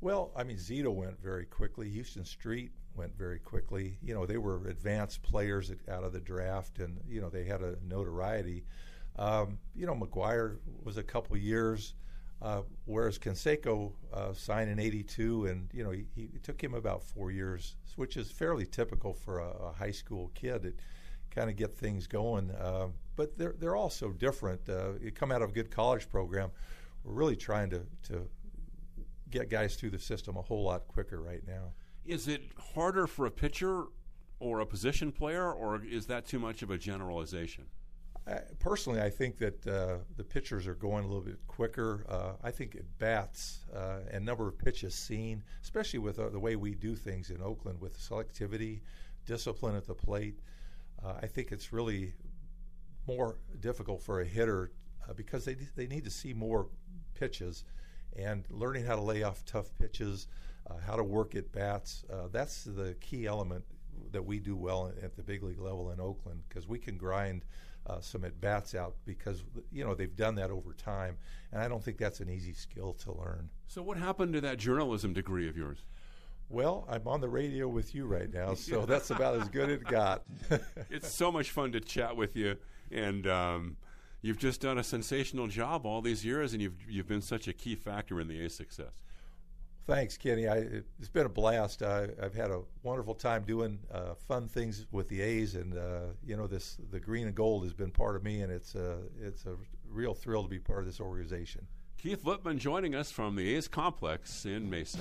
Well, 0.00 0.32
I 0.34 0.42
mean, 0.42 0.56
Zito 0.56 0.92
went 0.92 1.22
very 1.22 1.44
quickly. 1.44 1.88
Huston 1.96 2.24
Street 2.24 2.72
went 2.96 3.16
very 3.16 3.38
quickly. 3.38 3.96
You 4.02 4.12
know, 4.12 4.26
they 4.26 4.38
were 4.38 4.66
advanced 4.66 5.22
players 5.22 5.70
out 5.88 6.02
of 6.02 6.12
the 6.12 6.18
draft, 6.18 6.80
and 6.80 6.98
you 7.08 7.20
know 7.20 7.30
they 7.30 7.44
had 7.44 7.62
a 7.62 7.76
notoriety. 7.86 8.64
Um, 9.14 9.60
you 9.76 9.86
know, 9.86 9.94
McGwire 9.94 10.56
was 10.82 10.96
a 10.96 11.04
couple 11.04 11.36
years, 11.36 11.94
uh, 12.42 12.62
whereas 12.86 13.20
Canseco 13.20 13.92
uh, 14.12 14.32
signed 14.32 14.68
in 14.68 14.80
'82, 14.80 15.46
and 15.46 15.70
you 15.72 15.84
know 15.84 15.92
he, 15.92 16.06
he, 16.16 16.22
it 16.34 16.42
took 16.42 16.60
him 16.60 16.74
about 16.74 17.04
four 17.04 17.30
years, 17.30 17.76
which 17.94 18.16
is 18.16 18.32
fairly 18.32 18.66
typical 18.66 19.14
for 19.14 19.38
a, 19.38 19.48
a 19.68 19.72
high 19.78 19.92
school 19.92 20.32
kid 20.34 20.64
to 20.64 20.72
kind 21.36 21.50
of 21.50 21.56
get 21.56 21.76
things 21.76 22.06
going. 22.06 22.50
Uh, 22.50 22.88
but 23.14 23.36
they're 23.38 23.54
they're 23.58 23.76
all 23.76 23.90
so 23.90 24.10
different. 24.10 24.68
Uh, 24.68 24.92
you 25.00 25.12
come 25.12 25.30
out 25.30 25.42
of 25.42 25.50
a 25.50 25.52
good 25.52 25.70
college 25.70 26.08
program, 26.08 26.50
we're 27.04 27.14
really 27.14 27.36
trying 27.36 27.70
to 27.70 27.82
to 28.08 28.26
get 29.30 29.50
guys 29.50 29.76
through 29.76 29.90
the 29.90 29.98
system 29.98 30.36
a 30.36 30.42
whole 30.42 30.64
lot 30.64 30.88
quicker 30.88 31.20
right 31.20 31.46
now. 31.46 31.72
Is 32.04 32.28
it 32.28 32.42
harder 32.74 33.06
for 33.06 33.26
a 33.26 33.30
pitcher 33.30 33.84
or 34.38 34.60
a 34.60 34.66
position 34.66 35.12
player, 35.12 35.52
or 35.52 35.82
is 35.84 36.06
that 36.06 36.26
too 36.26 36.38
much 36.38 36.62
of 36.62 36.70
a 36.70 36.78
generalization? 36.78 37.64
I, 38.26 38.40
personally, 38.58 39.00
I 39.00 39.10
think 39.10 39.38
that 39.38 39.66
uh, 39.66 39.98
the 40.16 40.24
pitchers 40.24 40.66
are 40.66 40.74
going 40.74 41.04
a 41.04 41.06
little 41.06 41.22
bit 41.22 41.38
quicker. 41.46 42.04
Uh, 42.08 42.32
I 42.42 42.50
think 42.50 42.76
at 42.76 42.98
bats 42.98 43.64
uh, 43.74 44.00
and 44.10 44.24
number 44.24 44.46
of 44.48 44.58
pitches 44.58 44.94
seen, 44.94 45.42
especially 45.62 46.00
with 46.00 46.18
uh, 46.18 46.28
the 46.28 46.38
way 46.38 46.56
we 46.56 46.74
do 46.74 46.94
things 46.94 47.30
in 47.30 47.40
Oakland 47.40 47.80
with 47.80 47.98
selectivity, 47.98 48.80
discipline 49.24 49.76
at 49.76 49.86
the 49.86 49.94
plate, 49.94 50.40
uh, 51.04 51.14
I 51.22 51.26
think 51.26 51.52
it's 51.52 51.72
really 51.72 52.14
more 53.06 53.38
difficult 53.60 54.02
for 54.02 54.20
a 54.20 54.24
hitter 54.24 54.72
uh, 55.08 55.12
because 55.12 55.44
they 55.44 55.56
they 55.76 55.86
need 55.86 56.04
to 56.04 56.10
see 56.10 56.32
more 56.32 56.68
pitches 57.14 57.64
and 58.16 58.44
learning 58.50 58.84
how 58.84 58.96
to 58.96 59.02
lay 59.02 59.22
off 59.22 59.44
tough 59.44 59.70
pitches, 59.78 60.26
how 60.86 60.96
to 60.96 61.04
work 61.04 61.34
at 61.34 61.52
bats. 61.52 62.04
that's 62.32 62.64
the 62.64 62.96
key 63.00 63.26
element 63.26 63.64
that 64.12 64.24
we 64.24 64.38
do 64.38 64.56
well 64.56 64.92
at 65.02 65.16
the 65.16 65.22
big 65.22 65.42
league 65.42 65.60
level 65.60 65.90
in 65.90 66.00
Oakland 66.00 66.42
because 66.48 66.66
we 66.66 66.78
can 66.78 66.96
grind 66.96 67.44
uh, 67.86 68.00
some 68.00 68.24
at 68.24 68.40
bats 68.40 68.74
out 68.74 68.96
because 69.04 69.44
you 69.70 69.84
know 69.84 69.94
they've 69.94 70.16
done 70.16 70.34
that 70.34 70.50
over 70.50 70.72
time, 70.72 71.16
and 71.52 71.62
I 71.62 71.68
don't 71.68 71.82
think 71.82 71.98
that's 71.98 72.20
an 72.20 72.28
easy 72.28 72.52
skill 72.52 72.92
to 72.94 73.12
learn. 73.12 73.48
So, 73.68 73.82
what 73.82 73.96
happened 73.96 74.32
to 74.34 74.40
that 74.42 74.58
journalism 74.58 75.12
degree 75.12 75.48
of 75.48 75.56
yours? 75.56 75.84
Well, 76.48 76.86
I'm 76.88 77.06
on 77.08 77.20
the 77.20 77.28
radio 77.28 77.66
with 77.66 77.94
you 77.94 78.06
right 78.06 78.32
now, 78.32 78.54
so 78.54 78.86
that's 78.86 79.10
about 79.10 79.40
as 79.40 79.48
good 79.48 79.68
as 79.68 79.80
it 79.80 79.84
got. 79.84 80.22
it's 80.90 81.12
so 81.12 81.32
much 81.32 81.50
fun 81.50 81.72
to 81.72 81.80
chat 81.80 82.16
with 82.16 82.36
you, 82.36 82.56
and 82.90 83.26
um, 83.26 83.76
you've 84.22 84.38
just 84.38 84.60
done 84.60 84.78
a 84.78 84.84
sensational 84.84 85.48
job 85.48 85.84
all 85.84 86.00
these 86.00 86.24
years, 86.24 86.52
and 86.52 86.62
you've 86.62 86.88
you've 86.88 87.08
been 87.08 87.22
such 87.22 87.48
a 87.48 87.52
key 87.52 87.74
factor 87.74 88.20
in 88.20 88.28
the 88.28 88.40
A's 88.40 88.54
success. 88.54 89.02
Thanks, 89.86 90.16
Kenny. 90.16 90.48
I, 90.48 90.56
it's 90.98 91.08
been 91.12 91.26
a 91.26 91.28
blast. 91.28 91.82
I, 91.82 92.08
have 92.20 92.34
had 92.34 92.50
a 92.50 92.62
wonderful 92.82 93.14
time 93.14 93.44
doing 93.44 93.78
uh, 93.92 94.14
fun 94.14 94.48
things 94.48 94.86
with 94.90 95.08
the 95.08 95.20
A's, 95.20 95.54
and 95.56 95.76
uh, 95.76 96.12
you 96.24 96.36
know 96.36 96.46
this 96.46 96.78
the 96.90 97.00
green 97.00 97.26
and 97.26 97.34
gold 97.34 97.64
has 97.64 97.72
been 97.72 97.90
part 97.90 98.14
of 98.14 98.22
me, 98.22 98.42
and 98.42 98.52
it's 98.52 98.76
a 98.76 98.98
it's 99.20 99.46
a 99.46 99.56
real 99.88 100.14
thrill 100.14 100.42
to 100.42 100.48
be 100.48 100.58
part 100.58 100.80
of 100.80 100.86
this 100.86 101.00
organization. 101.00 101.66
Keith 101.98 102.24
Lieppman 102.24 102.58
joining 102.58 102.94
us 102.94 103.10
from 103.10 103.36
the 103.36 103.54
A's 103.54 103.68
complex 103.68 104.44
in 104.44 104.68
Mesa. 104.70 104.98